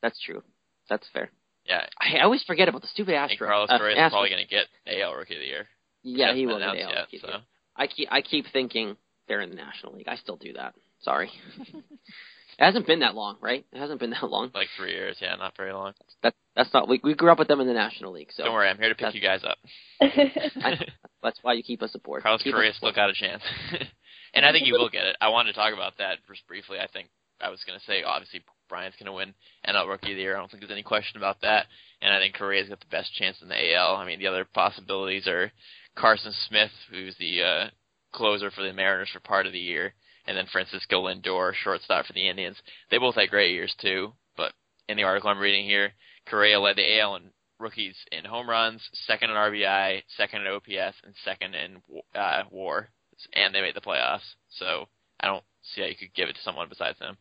[0.01, 0.43] That's true.
[0.89, 1.31] That's fair.
[1.65, 3.47] yeah, I, I always forget about the stupid I think Astro.
[3.47, 4.15] Carlos uh, Correa's Astro.
[4.17, 4.65] probably going to get
[5.01, 5.67] AL Rookie of the Year.
[6.05, 7.29] Yeah, he will been get AL yet, so.
[7.75, 8.95] I keep I keep thinking
[9.27, 10.07] they're in the National League.
[10.07, 10.75] I still do that.
[11.01, 11.31] Sorry.
[11.73, 13.65] it hasn't been that long, right?
[13.73, 14.51] It hasn't been that long.
[14.53, 15.93] Like three years, yeah, not very long.
[16.21, 18.53] That that's not we we grew up with them in the National League, so Don't
[18.53, 19.57] worry, I'm here to pick you guys up.
[19.99, 20.79] I,
[21.23, 22.21] that's why you keep us aboard.
[22.21, 23.41] Carlos keep Correa still got a chance,
[24.33, 25.17] and I think he will get it.
[25.19, 26.77] I wanted to talk about that just briefly.
[26.79, 27.09] I think
[27.41, 29.33] I was going to say obviously Bryant's going to win
[29.67, 30.35] NL Rookie of the Year.
[30.35, 31.65] I don't think there's any question about that,
[32.01, 33.95] and I think Correa's got the best chance in the AL.
[33.95, 35.51] I mean, the other possibilities are
[35.95, 37.69] Carson Smith, who's the uh,
[38.11, 39.93] closer for the Mariners for part of the year,
[40.27, 42.57] and then Francisco Lindor, shortstop for the Indians.
[42.91, 44.53] They both had great years too, but
[44.89, 45.93] in the article I'm reading here,
[46.27, 47.23] Correa led the AL in
[47.59, 51.77] rookies in home runs, second in RBI, second in OPS, and second in
[52.13, 52.89] uh, WAR,
[53.33, 54.35] and they made the playoffs.
[54.49, 54.87] So
[55.19, 55.43] I don't
[55.73, 57.15] see how you could give it to someone besides him.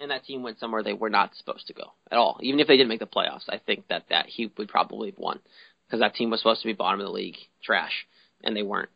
[0.00, 2.38] and that team went somewhere they were not supposed to go at all.
[2.42, 5.18] Even if they didn't make the playoffs, I think that that he would probably have
[5.18, 5.40] won
[5.86, 8.06] because that team was supposed to be bottom of the league, trash,
[8.44, 8.90] and they weren't.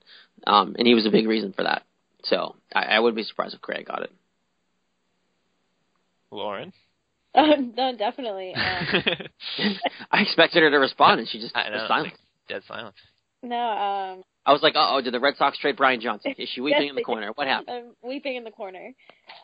[0.46, 1.82] Um, and he was a big reason for that.
[2.24, 4.12] So I, I would be surprised if Craig got it.
[6.30, 6.72] Lauren,
[7.34, 8.54] Uh, no, definitely.
[8.54, 8.86] Um,
[10.10, 12.14] I expected her to respond, and she just I know was silent.
[12.48, 12.96] dead silence.
[13.42, 16.34] no, um, I was like, "Uh oh, did the Red Sox trade Brian Johnson?
[16.38, 17.32] Is she weeping Yes, in the corner?
[17.34, 18.92] What happened?" I'm weeping in the corner.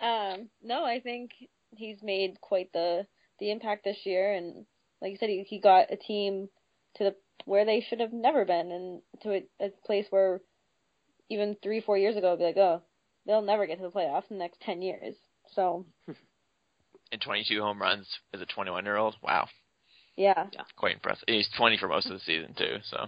[0.02, 1.30] Um, no, I think
[1.76, 3.06] he's made quite the
[3.40, 4.64] the impact this year, and
[5.02, 6.48] like you said, he he got a team
[6.96, 7.14] to the
[7.44, 10.40] where they should have never been, and to a, a place where
[11.28, 12.82] even three four years ago, I'd be like, oh,
[13.26, 15.14] they'll never get to the playoffs in the next ten years.
[15.54, 15.86] So
[17.12, 19.14] And 22 home runs as a 21 year old.
[19.22, 19.46] Wow,
[20.16, 20.62] yeah, yeah.
[20.76, 21.24] quite impressive.
[21.28, 23.06] He's 20 for most of the season too, so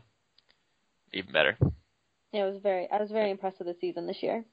[1.12, 1.57] even better.
[2.33, 4.45] yeah, it was very I was very impressed with the season this year.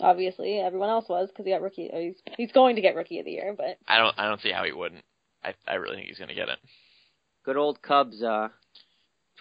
[0.00, 1.90] Obviously, everyone else was because he got rookie.
[1.92, 4.40] Or he's he's going to get rookie of the year, but I don't I don't
[4.40, 5.04] see how he wouldn't.
[5.44, 6.58] I I really think he's going to get it.
[7.44, 8.48] Good old Cubs uh,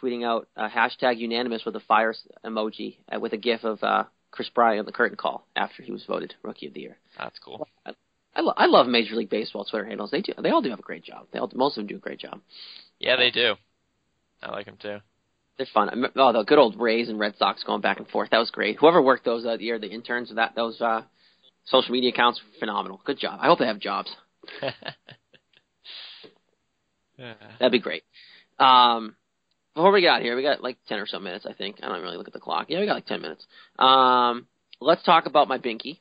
[0.02, 2.14] tweeting out uh, hashtag unanimous with a fire
[2.46, 5.92] emoji uh, with a gif of uh, Kris Bryant on the curtain call after he
[5.92, 6.98] was voted Rookie of the Year.
[7.18, 7.68] That's cool.
[7.86, 10.12] I, lo- I love Major League Baseball Twitter handles.
[10.12, 10.34] They do.
[10.42, 11.28] They all do have a great job.
[11.34, 12.40] They all, most of them do a great job.
[13.00, 13.56] Yeah, they do.
[14.42, 15.00] I like them too.
[15.58, 15.90] They're fun.
[15.90, 18.30] I Oh, the good old Rays and Red Sox going back and forth.
[18.30, 18.78] That was great.
[18.78, 21.02] Whoever worked those uh, the year, the interns, of that those uh,
[21.66, 23.02] social media accounts, phenomenal.
[23.04, 23.40] Good job.
[23.42, 24.10] I hope they have jobs.
[27.60, 28.04] That'd be great.
[28.60, 29.16] Um,
[29.76, 31.78] before we get out of here, we got like ten or so minutes, I think.
[31.82, 32.66] I don't really look at the clock.
[32.70, 33.46] Yeah, we got like ten minutes.
[33.78, 34.48] Um,
[34.82, 35.98] let's talk about my binky.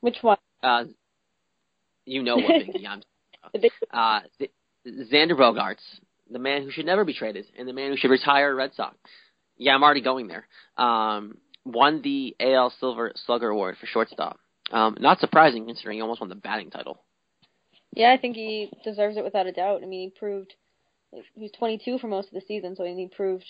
[0.00, 0.38] which one?
[0.62, 0.84] Uh,
[2.06, 3.02] you know what binky I'm.
[3.52, 4.50] The big- Uh, Z-
[5.12, 5.82] Xander Bogaerts,
[6.30, 8.74] the man who should never be traded, and the man who should retire at Red
[8.74, 8.96] Sox.
[9.58, 10.46] Yeah, I'm already going there.
[10.78, 14.38] Um, won the AL Silver Slugger Award for shortstop.
[14.70, 17.02] Um, not surprising considering he almost won the batting title.
[17.94, 19.82] Yeah, I think he deserves it without a doubt.
[19.82, 20.54] I mean, he proved
[21.12, 23.44] he was 22 for most of the season, so he proved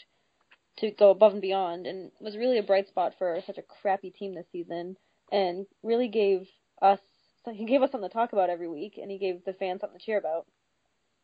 [0.79, 4.11] to go above and beyond, and was really a bright spot for such a crappy
[4.11, 4.97] team this season,
[5.31, 6.47] and really gave
[6.81, 6.99] us
[7.53, 9.99] he gave us something to talk about every week, and he gave the fans something
[9.99, 10.47] to cheer about.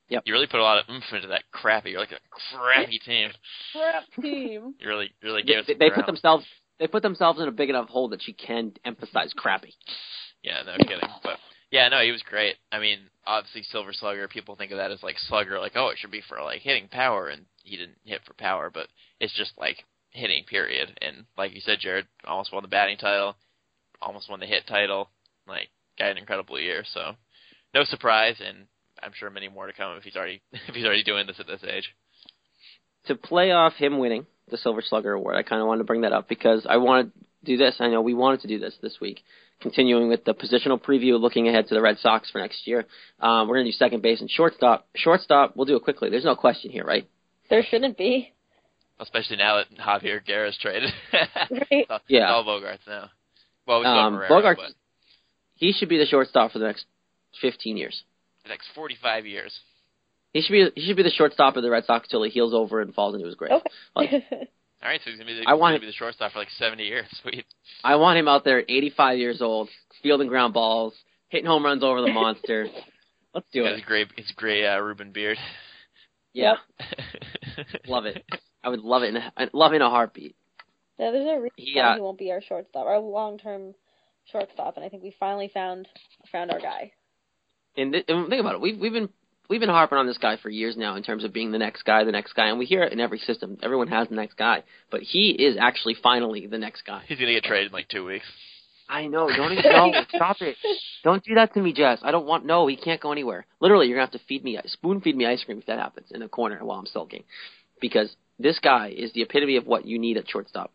[0.08, 0.22] Yep.
[0.26, 1.90] You really put a lot of oomph into that crappy.
[1.90, 3.30] You're like a crappy team.
[3.72, 4.74] Crap team.
[4.80, 5.66] You really, really They, gave us.
[5.66, 6.44] they, some they put themselves
[6.78, 9.74] they put themselves in a big enough hole that she can emphasize crappy.
[10.42, 11.00] Yeah, no kidding.
[11.22, 11.38] But
[11.70, 12.56] yeah, no, he was great.
[12.72, 15.98] I mean, obviously Silver Slugger, people think of that as like slugger, like oh, it
[15.98, 18.88] should be for like hitting power, and he didn't hit for power, but
[19.20, 20.98] it's just like hitting period.
[21.02, 23.36] And like you said, Jared almost won the batting title,
[24.00, 25.10] almost won the hit title.
[25.46, 26.84] Like, guy had an incredible year.
[26.92, 27.12] So
[27.74, 28.66] no surprise, and
[29.02, 31.46] I'm sure many more to come if he's already if he's already doing this at
[31.46, 31.94] this age.
[33.06, 36.00] to play off him winning the Silver Slugger Award, I kind of wanted to bring
[36.02, 37.76] that up because I wanted to do this.
[37.78, 39.22] I know we wanted to do this this week,
[39.60, 42.86] continuing with the positional preview, looking ahead to the Red Sox for next year.
[43.20, 44.86] Um, we're going to do second base and shortstop.
[44.94, 46.10] Shortstop, we'll do it quickly.
[46.10, 47.08] There's no question here, right?
[47.50, 48.32] There shouldn't be.
[49.00, 50.90] Especially now that Javier Guerra's traded.
[51.12, 51.26] Right.
[51.70, 52.32] It's Yeah.
[52.32, 53.10] all Bogaerts now.
[53.66, 54.72] Well, we still Um, have Barrera, Bogaerts- but
[55.56, 56.86] He should be the shortstop for the next
[57.40, 58.02] 15 years.
[58.44, 59.58] the next 45 years.
[60.32, 62.52] He should be he should be the shortstop of the Red Sox until he heals
[62.54, 63.52] over and falls into his grave.
[63.96, 64.48] Like, okay.
[64.82, 66.38] All right, so he's gonna be the, I want him- gonna be the shortstop for
[66.38, 67.06] like 70 years.
[67.22, 67.44] Sweet.
[67.84, 69.68] I want him out there, at 85 years old,
[70.02, 70.94] fielding ground balls,
[71.28, 72.68] hitting home runs over the monster.
[73.34, 73.86] Let's do Got his it.
[73.86, 75.36] gray, his gray uh, Ruben beard.
[76.32, 76.54] Yeah,
[77.86, 78.24] love it.
[78.62, 79.08] I would love it.
[79.10, 80.36] In a, I'd love in a heartbeat.
[80.98, 83.74] yeah, there's a reason He, why uh, he won't be our shortstop, our long-term
[84.30, 85.88] shortstop, and I think we finally found
[86.30, 86.92] found our guy.
[87.76, 88.60] And, th- and think about it.
[88.60, 89.08] We've we've been
[89.48, 91.82] we've been harping on this guy for years now in terms of being the next
[91.84, 93.58] guy, the next guy, and we hear it in every system.
[93.62, 97.02] Everyone has the next guy, but he is actually finally the next guy.
[97.06, 98.26] He's gonna get traded in like two weeks.
[98.88, 99.28] I know.
[99.36, 100.56] Don't even no, stop it.
[101.04, 102.00] Don't do that to me, Jess.
[102.02, 102.46] I don't want.
[102.46, 103.46] No, he can't go anywhere.
[103.60, 106.08] Literally, you're gonna have to feed me, spoon feed me ice cream if that happens
[106.10, 107.24] in the corner while I'm sulking,
[107.80, 110.72] because this guy is the epitome of what you need at shortstop.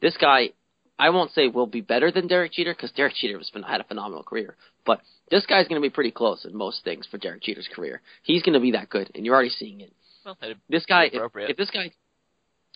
[0.00, 0.50] This guy,
[0.98, 3.84] I won't say will be better than Derek Jeter because Derek Jeter was had a
[3.84, 4.56] phenomenal career,
[4.86, 8.00] but this guy's gonna be pretty close in most things for Derek Jeter's career.
[8.22, 9.92] He's gonna be that good, and you're already seeing it.
[10.24, 10.36] Well,
[10.68, 11.20] This guy, if,
[11.50, 11.90] if this guy,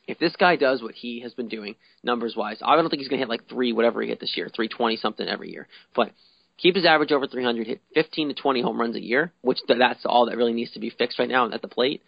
[0.08, 3.08] if this guy does what he has been doing numbers wise, I don't think he's
[3.08, 5.66] gonna hit like three, whatever he hit this year, three twenty something every year.
[5.94, 6.12] But
[6.58, 9.58] keep his average over three hundred, hit fifteen to twenty home runs a year, which
[9.66, 12.02] th- that's all that really needs to be fixed right now at the plate.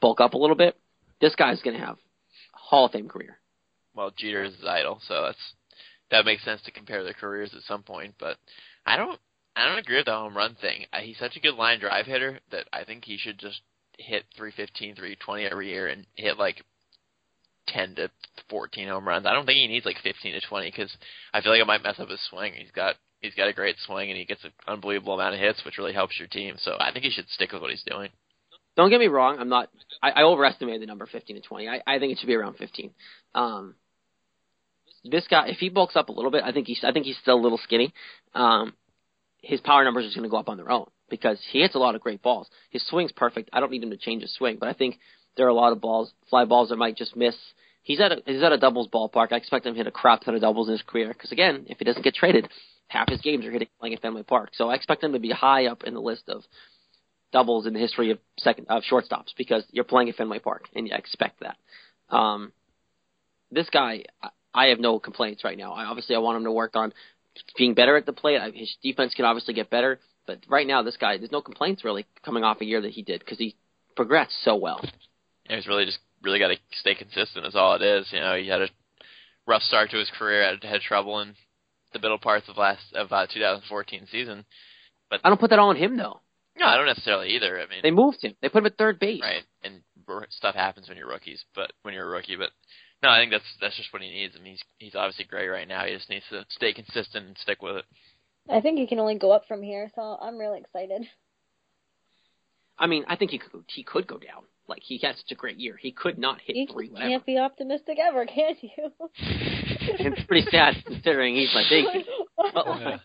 [0.00, 0.76] Bulk up a little bit.
[1.20, 1.96] This guy's gonna have
[2.54, 3.38] a Hall of Fame career.
[3.94, 5.54] well, Jeter is his idol, so that's
[6.10, 8.14] that makes sense to compare their careers at some point.
[8.20, 8.36] But
[8.84, 9.18] I don't,
[9.56, 10.84] I don't agree with the home run thing.
[10.92, 13.62] Uh, He's such a good line drive hitter that I think he should just
[13.98, 16.62] hit 315, 320 every year and hit like
[17.68, 18.10] 10 to
[18.50, 19.26] 14 home runs.
[19.26, 20.94] I don't think he needs like 15 to 20 because
[21.32, 22.52] I feel like it might mess up his swing.
[22.54, 25.64] He's got he's got a great swing and he gets an unbelievable amount of hits,
[25.64, 26.56] which really helps your team.
[26.58, 28.10] So I think he should stick with what he's doing.
[28.76, 29.38] Don't get me wrong.
[29.38, 29.70] I'm not.
[30.02, 31.68] I, I overestimated the number 15 to 20.
[31.68, 32.90] I, I think it should be around 15.
[33.34, 33.74] Um,
[35.02, 36.80] this guy, if he bulks up a little bit, I think he's.
[36.84, 37.94] I think he's still a little skinny.
[38.34, 38.74] Um,
[39.46, 41.78] his power numbers are going to go up on their own because he hits a
[41.78, 42.48] lot of great balls.
[42.70, 43.48] His swing's perfect.
[43.52, 44.98] I don't need him to change his swing, but I think
[45.36, 47.36] there are a lot of balls, fly balls that might just miss.
[47.82, 49.28] He's at a he's at a doubles ballpark.
[49.30, 51.66] I expect him to hit a crap ton of doubles in his career because again,
[51.68, 52.48] if he doesn't get traded,
[52.88, 54.50] half his games are hitting playing at Fenway Park.
[54.54, 56.42] So I expect him to be high up in the list of
[57.32, 60.88] doubles in the history of second of shortstops because you're playing at Fenway Park and
[60.88, 61.56] you expect that.
[62.14, 62.52] Um,
[63.52, 65.74] this guy, I- I have no complaints right now.
[65.74, 66.94] I obviously I want him to work on
[67.56, 68.40] being better at the plate.
[68.40, 71.84] I- His defense can obviously get better, but right now this guy, there's no complaints
[71.84, 73.56] really coming off a year that he did because he
[73.96, 74.80] progressed so well.
[75.48, 77.46] And he's really just really got to stay consistent.
[77.46, 78.06] Is all it is.
[78.12, 78.68] You know, he had a
[79.46, 80.42] rough start to his career.
[80.42, 81.34] Had had trouble in
[81.92, 84.44] the middle parts of last of uh, 2014 season.
[85.08, 86.20] But I don't put that all on him though.
[86.58, 87.58] No, I don't necessarily either.
[87.60, 88.34] I mean, They moved him.
[88.40, 89.20] They put him at third base.
[89.20, 89.82] right, and
[90.30, 91.44] stuff happens when you're rookies.
[91.54, 92.48] But when you're a rookie, but
[93.06, 94.34] no, I think that's that's just what he needs.
[94.36, 95.84] I mean, he's he's obviously great right now.
[95.84, 97.84] He just needs to stay consistent and stick with it.
[98.50, 101.06] I think he can only go up from here, so I'm really excited.
[102.78, 104.42] I mean, I think he could he could go down.
[104.68, 106.88] Like he had such a great year, he could not hit You three.
[106.88, 107.10] Whatever.
[107.10, 108.90] can't be optimistic ever, can you?
[109.18, 112.04] it's pretty sad considering he's my safety.
[112.52, 113.00] But like,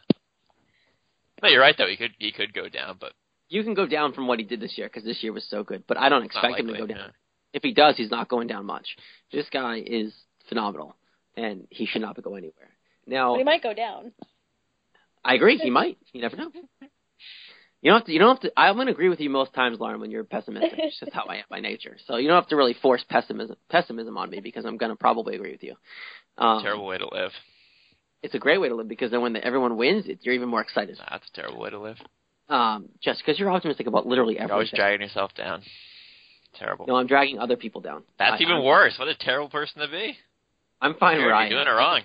[1.42, 1.88] No, you're right though.
[1.88, 3.14] He could he could go down, but
[3.50, 5.64] you can go down from what he did this year because this year was so
[5.64, 5.84] good.
[5.88, 7.14] But I don't expect him to go down.
[7.54, 7.58] Yeah.
[7.58, 8.96] If he does, he's not going down much.
[9.32, 10.14] This guy is
[10.50, 10.96] phenomenal,
[11.36, 12.70] and he should not go anywhere.
[13.08, 14.12] Now, But he might go down.
[15.24, 15.58] I agree.
[15.58, 15.98] He might.
[16.14, 16.52] You never know.
[17.82, 18.12] You don't have to.
[18.14, 18.52] You don't have to.
[18.60, 20.74] I'm going to agree with you most times, Lauren, when you're pessimistic.
[20.78, 21.98] It's just how I am by nature.
[22.06, 24.96] So you don't have to really force pessimism pessimism on me because I'm going to
[24.96, 25.76] probably agree with you.
[26.38, 27.32] Um, Terrible way to live.
[28.22, 30.48] It's a great way to live because then when the, everyone wins, it, you're even
[30.50, 30.98] more excited.
[31.00, 31.98] Nah, that's a terrible way to live.
[32.50, 34.50] Um, just because you're optimistic about literally everything.
[34.50, 35.64] You're always dragging yourself down.
[36.58, 36.86] Terrible.
[36.88, 38.04] No, I'm dragging other people down.
[38.20, 38.96] That's I, even I'm, worse.
[39.00, 40.18] What a terrible person to be.
[40.82, 41.66] I'm fine You're, where I you're am.
[41.66, 42.02] doing it wrong.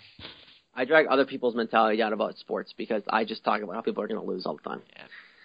[0.75, 4.03] I drag other people's mentality down about sports because I just talk about how people
[4.03, 4.83] are going to lose all the time.
[4.95, 5.03] Yeah.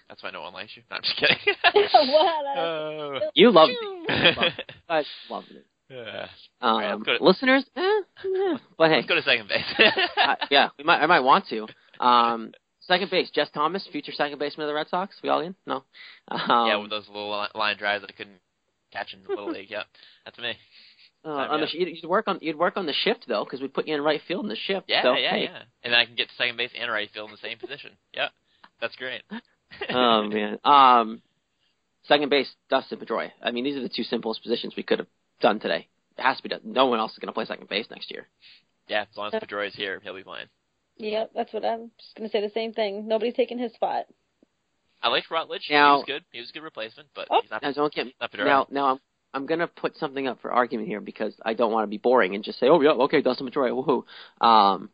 [0.10, 0.84] That's why no one likes you.
[0.92, 1.38] No, I'm just kidding.
[2.12, 2.46] what?
[2.58, 3.20] Oh.
[3.34, 3.78] You love me.
[4.90, 5.66] I love it.
[5.90, 6.28] Yeah.
[6.62, 9.64] Um, Right, let's to- listeners, eh, eh, but hey, Let's go to second base.
[10.18, 11.00] uh, yeah, we might.
[11.02, 11.68] I might want to.
[12.00, 15.16] Um, second base, Jess Thomas, future second baseman of the Red Sox.
[15.24, 15.56] We all in?
[15.66, 15.84] No.
[16.30, 18.40] Um, yeah, with those little line drives that I couldn't
[18.92, 19.70] catch in the little league.
[19.70, 19.86] Yep,
[20.26, 20.54] that's me.
[21.26, 23.68] uh, on the, you'd, you'd work on you'd work on the shift though, because we
[23.68, 24.86] put you in right field in the shift.
[24.88, 25.44] Yeah, so, yeah, hey.
[25.44, 25.62] yeah.
[25.84, 27.92] And then I can get to second base and right field in the same position.
[28.14, 28.32] Yep,
[28.80, 29.22] that's great.
[29.90, 30.60] oh man.
[30.64, 31.22] Um,
[32.04, 33.32] second base, Dustin Pedroia.
[33.42, 35.08] I mean, these are the two simplest positions we could have
[35.42, 35.88] done today.
[36.18, 36.62] It has to be done.
[36.64, 38.28] No one else is going to play second base next year.
[38.88, 40.48] yeah, as long as Pedroia's here, he'll be playing.
[40.98, 42.42] Yep, that's what I'm just gonna say.
[42.42, 43.08] The same thing.
[43.08, 44.06] Nobody's taking his spot.
[45.04, 45.64] I liked Rutledge.
[45.68, 46.24] he was good.
[46.32, 47.42] He was a good replacement, but Oh.
[47.42, 47.62] he's not.
[47.64, 48.16] Now, don't get me.
[48.20, 48.38] not.
[48.46, 49.00] Now, now, I'm,
[49.34, 52.36] I'm gonna put something up for argument here because I don't want to be boring
[52.36, 54.46] and just say, oh yeah, okay, Dustin Pedroia, woohoo.
[54.46, 54.90] Um,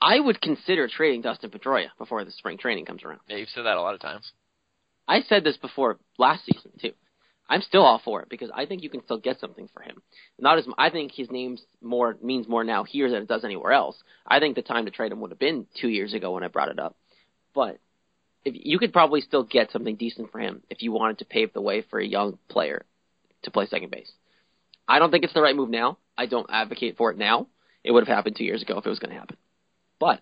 [0.00, 3.20] I would consider trading Dustin Pedroia before the spring training comes around.
[3.28, 4.32] Yeah, you've said that a lot of times.
[5.06, 6.92] I said this before last season too.
[7.48, 10.00] I'm still all for it because I think you can still get something for him.
[10.38, 13.72] Not as I think his name's more means more now here than it does anywhere
[13.72, 13.96] else.
[14.26, 16.48] I think the time to trade him would have been two years ago when I
[16.48, 16.96] brought it up.
[17.54, 17.78] But
[18.44, 21.52] if you could probably still get something decent for him if you wanted to pave
[21.52, 22.84] the way for a young player
[23.42, 24.10] to play second base.
[24.88, 25.98] I don't think it's the right move now.
[26.16, 27.46] I don't advocate for it now.
[27.84, 29.36] It would have happened two years ago if it was going to happen.
[29.98, 30.20] But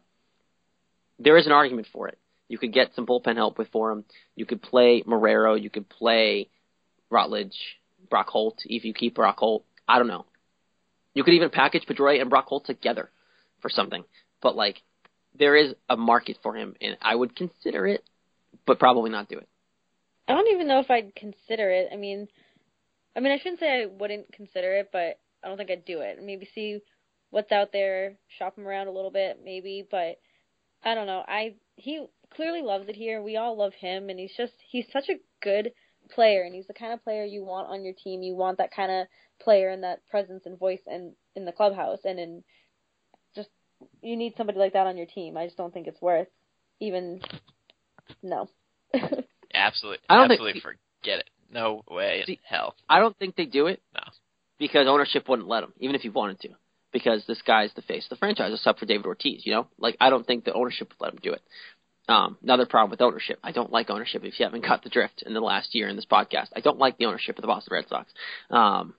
[1.19, 2.19] there is an argument for it.
[2.49, 4.05] You could get some bullpen help with for him.
[4.35, 5.61] You could play Marrero.
[5.61, 6.49] You could play
[7.11, 7.57] Rutledge,
[8.09, 9.65] Brock Holt, if you keep Brock Holt.
[9.87, 10.27] I don't know.
[11.15, 13.11] You could even package Pedroia and Brock Holt together
[13.61, 14.05] for something.
[14.41, 14.83] But like,
[15.39, 18.05] there is a market for him, and I would consider it,
[18.67, 19.49] but probably not do it.
[20.29, 21.89] I don't even know if I'd consider it.
[21.93, 22.29] I mean,
[23.17, 26.01] I mean, I shouldn't say I wouldn't consider it, but I don't think I'd do
[26.01, 26.19] it.
[26.23, 26.81] Maybe see
[27.31, 29.87] what's out there, shop him around a little bit, maybe.
[29.91, 30.19] But
[30.85, 31.25] I don't know.
[31.27, 33.23] I he clearly loves it here.
[33.23, 35.73] We all love him, and he's just he's such a good
[36.11, 38.23] player, and he's the kind of player you want on your team.
[38.23, 39.07] You want that kind of
[39.43, 42.45] player and that presence and voice and in the clubhouse, and in
[44.03, 45.37] you need somebody like that on your team.
[45.37, 46.29] I just don't think it's worth
[46.81, 47.21] even
[48.23, 48.49] no.
[49.55, 51.31] Absolutely, I don't think- forget it.
[51.53, 52.75] No way See- in hell.
[52.89, 54.03] I don't think they do it No.
[54.59, 56.51] because ownership wouldn't let him, even if he wanted to.
[56.93, 59.45] Because this guy's the face of the franchise, except for David Ortiz.
[59.45, 61.43] You know, like I don't think the ownership would let him do it.
[62.09, 63.39] Um, another problem with ownership.
[63.45, 64.25] I don't like ownership.
[64.25, 66.79] If you haven't got the drift in the last year in this podcast, I don't
[66.79, 68.11] like the ownership of the Boston Red Sox.
[68.51, 68.95] Um,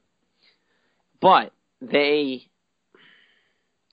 [1.19, 1.51] but
[1.81, 2.47] they,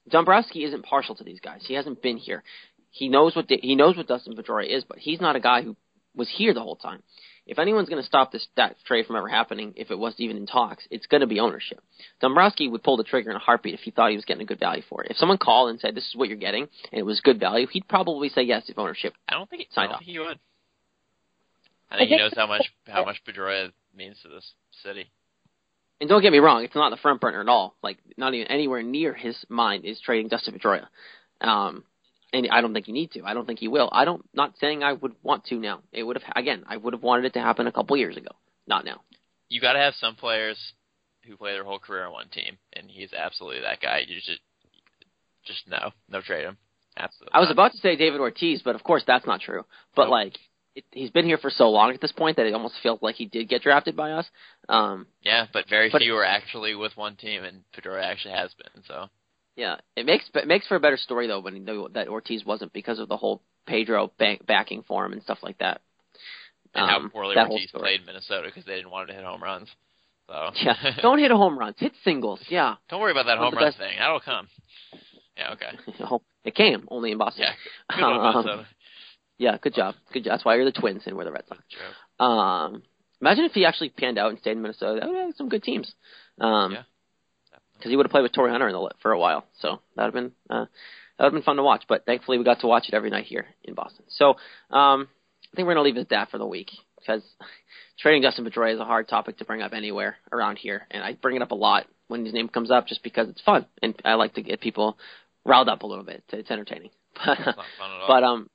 [0.09, 1.61] Dombrowski isn't partial to these guys.
[1.65, 2.43] He hasn't been here.
[2.91, 5.75] He knows what he knows what Dustin Pedroia is, but he's not a guy who
[6.15, 7.03] was here the whole time.
[7.45, 10.37] If anyone's going to stop this that trade from ever happening, if it was even
[10.37, 11.79] in talks, it's going to be ownership.
[12.21, 14.45] Dombrowski would pull the trigger in a heartbeat if he thought he was getting a
[14.45, 15.11] good value for it.
[15.11, 17.67] If someone called and said this is what you're getting and it was good value,
[17.71, 19.13] he'd probably say yes if ownership.
[19.27, 19.67] I don't think.
[19.71, 20.01] I Sign don't off.
[20.01, 20.39] he would.
[21.89, 24.51] I I think he knows how much how much Pedroia means to this
[24.83, 25.09] city.
[25.99, 27.75] And don't get me wrong, it's not the front burner at all.
[27.83, 30.87] Like not even anywhere near his mind is trading Dustin Pedroia.
[31.41, 31.83] Um,
[32.31, 33.23] and I don't think you need to.
[33.23, 33.89] I don't think he will.
[33.91, 34.23] I don't.
[34.33, 35.81] Not saying I would want to now.
[35.91, 36.63] It would have again.
[36.67, 38.31] I would have wanted it to happen a couple years ago.
[38.67, 39.01] Not now.
[39.49, 40.57] You got to have some players
[41.25, 44.03] who play their whole career on one team, and he's absolutely that guy.
[44.07, 44.39] You just
[45.43, 46.57] just no, no trade him.
[46.97, 47.33] Absolutely.
[47.33, 47.53] I was not.
[47.53, 49.63] about to say David Ortiz, but of course that's not true.
[49.95, 50.11] But Nope.
[50.11, 50.37] like,
[50.79, 53.15] it, he's been here for so long at this point that it almost feels like
[53.15, 54.25] he did get drafted by us.
[54.67, 58.53] Um, Yeah, but very But- few are actually with one team, and Pedroia actually has
[58.53, 58.83] been.
[58.87, 59.09] So
[59.55, 62.99] yeah, it makes it makes for a better story though when that Ortiz wasn't because
[62.99, 65.81] of the whole Pedro bank, backing for him and stuff like that.
[66.73, 69.25] and Um, how poorly that Ortiz played Minnesota because they didn't want him to hit
[69.29, 69.69] home runs.
[70.27, 72.39] So Yeah, don't hit a home runs, hit singles.
[72.49, 73.97] Yeah, Don't worry about that One home run thing.
[73.99, 74.47] That'll come.
[75.35, 75.53] Yeah.
[75.53, 75.71] Okay.
[76.45, 77.45] it came only in Boston.
[77.47, 77.95] Yeah.
[77.95, 78.67] Good one, Um, Minnesota.
[79.39, 79.95] Yeah, good job.
[80.13, 80.33] Good job.
[80.33, 81.61] That's why you're the Twins and we're the Red Sox.
[82.19, 82.83] Um,
[83.21, 84.99] imagine if he actually panned out and stayed in Minnesota.
[84.99, 85.91] That would have some good teams.
[86.39, 86.83] Um, Yeah.
[87.77, 89.45] because he would have played with Torii Hunter in the, for a while.
[89.61, 90.65] So that would have been uh,
[91.17, 91.85] that would have been fun to watch.
[91.87, 94.05] But thankfully, we got to watch it every night here in Boston.
[94.09, 94.31] So
[94.69, 95.07] um,
[95.51, 96.69] I think we're gonna leave it at that for the week
[96.99, 97.23] because
[97.97, 101.13] trading Dustin Pedroia is a hard topic to bring up anywhere around here, and I
[101.13, 103.95] bring it up a lot when his name comes up just because it's fun and
[104.03, 104.97] I like to get people
[105.45, 106.23] riled up a little bit.
[106.33, 106.89] It's entertaining.
[107.15, 108.07] It's not fun at all.
[108.07, 108.49] But um,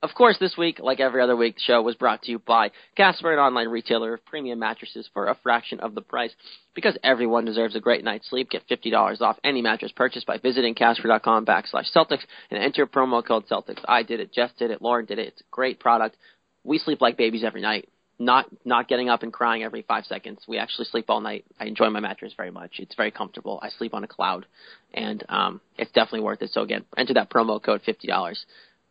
[0.00, 2.70] of course, this week, like every other week, the show was brought to you by
[2.96, 6.30] Casper, an online retailer of premium mattresses for a fraction of the price.
[6.74, 10.38] Because everyone deserves a great night's sleep, get fifty dollars off any mattress purchase by
[10.38, 13.80] visiting Casper.com backslash Celtics and enter promo code Celtics.
[13.88, 15.28] I did it, Jeff did it, Lauren did it.
[15.28, 16.16] It's a great product.
[16.62, 17.88] We sleep like babies every night.
[18.20, 20.40] Not not getting up and crying every five seconds.
[20.46, 21.44] We actually sleep all night.
[21.58, 22.74] I enjoy my mattress very much.
[22.78, 23.58] It's very comfortable.
[23.62, 24.46] I sleep on a cloud,
[24.94, 26.50] and um, it's definitely worth it.
[26.52, 28.44] So again, enter that promo code fifty dollars.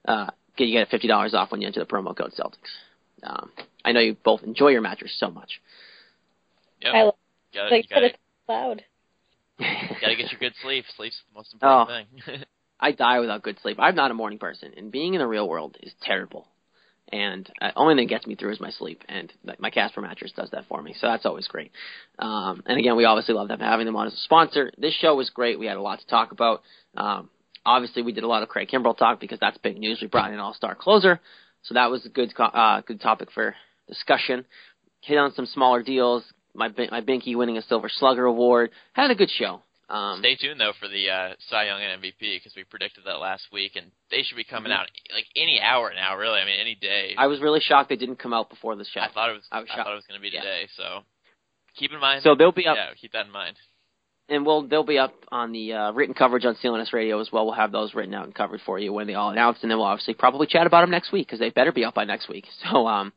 [0.05, 0.27] Uh,
[0.65, 2.71] you get fifty dollars off when you enter the promo code Celtics.
[3.23, 3.51] Um,
[3.83, 5.61] I know you both enjoy your mattress so much.
[6.81, 6.93] Yep.
[6.93, 7.15] I love
[7.51, 8.83] You gotta, like you gotta, it's loud.
[9.59, 10.85] gotta get your good sleep.
[10.95, 12.43] Sleep's the most important thing.
[12.79, 13.77] I die without good sleep.
[13.79, 16.47] I'm not a morning person, and being in the real world is terrible.
[17.09, 20.33] And uh, only thing that gets me through is my sleep, and my Casper mattress
[20.35, 20.93] does that for me.
[20.99, 21.71] So that's always great.
[22.19, 24.71] Um, and again, we obviously love them having them on as a sponsor.
[24.77, 25.57] This show was great.
[25.57, 26.61] We had a lot to talk about.
[26.95, 27.29] Um,
[27.67, 29.99] obviously, we did a lot of Craig Kimbrel talk because that's big news.
[30.01, 31.19] We brought in an All-Star closer,
[31.63, 33.53] so that was a good uh, good topic for
[33.87, 34.45] discussion.
[35.01, 36.23] Hit on some smaller deals.
[36.55, 38.71] My my Binky winning a Silver Slugger award.
[38.93, 39.61] Had a good show.
[39.89, 43.19] Um, Stay tuned though for the uh, Cy Young and MVP because we predicted that
[43.21, 46.17] last week, and they should be coming out like any hour now.
[46.17, 47.15] Really, I mean any day.
[47.17, 48.99] I was really shocked they didn't come out before the show.
[48.99, 49.43] I thought it was.
[49.51, 49.83] I I, was shocked.
[49.83, 50.41] thought it was going to be Yeah.
[50.41, 50.67] today.
[50.75, 51.03] So
[51.77, 52.21] keep in mind.
[52.23, 52.75] So they'll be up.
[52.75, 53.55] Yeah, keep that in mind.
[54.29, 57.45] And we'll they'll be up on the uh, written coverage on CLNS Radio as well.
[57.45, 59.77] We'll have those written out and covered for you when they all announced, and then
[59.77, 62.27] we'll obviously probably chat about them next week because they better be up by next
[62.29, 62.45] week.
[62.69, 63.13] So um,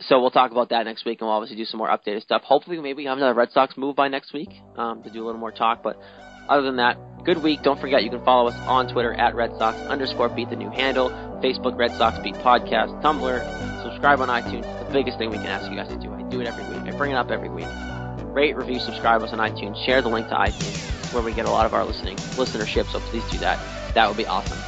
[0.00, 2.42] so we'll talk about that next week, and we'll obviously do some more updated stuff.
[2.42, 5.26] Hopefully, maybe we have another Red Sox move by next week um, to do a
[5.26, 5.82] little more talk.
[5.82, 6.00] But
[6.48, 7.62] other than that, good week.
[7.62, 10.70] Don't forget you can follow us on Twitter at Red Sox underscore Beat the new
[10.70, 11.10] handle,
[11.42, 14.64] Facebook Red Sox Beat podcast, Tumblr, subscribe on iTunes.
[14.86, 16.12] The biggest thing we can ask you guys to do.
[16.12, 16.92] I do it every week.
[16.92, 17.66] I bring it up every week.
[18.36, 19.82] Rate, review, subscribe us on iTunes.
[19.86, 22.86] Share the link to iTunes where we get a lot of our listening listenership.
[22.92, 23.58] So please do that.
[23.94, 24.58] That would be awesome.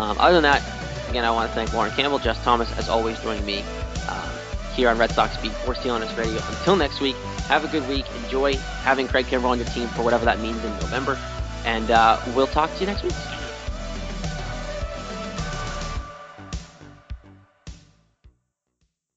[0.00, 0.62] Um, other than that,
[1.10, 3.62] again, I want to thank Lauren Campbell, Jess Thomas, as always, joining me
[4.08, 4.30] um,
[4.74, 6.40] here on Red Sox Beat for CLNS Radio.
[6.48, 7.16] Until next week,
[7.48, 8.06] have a good week.
[8.24, 11.18] Enjoy having Craig Kimbrel on your team for whatever that means in November.
[11.66, 13.12] And uh, we'll talk to you next week.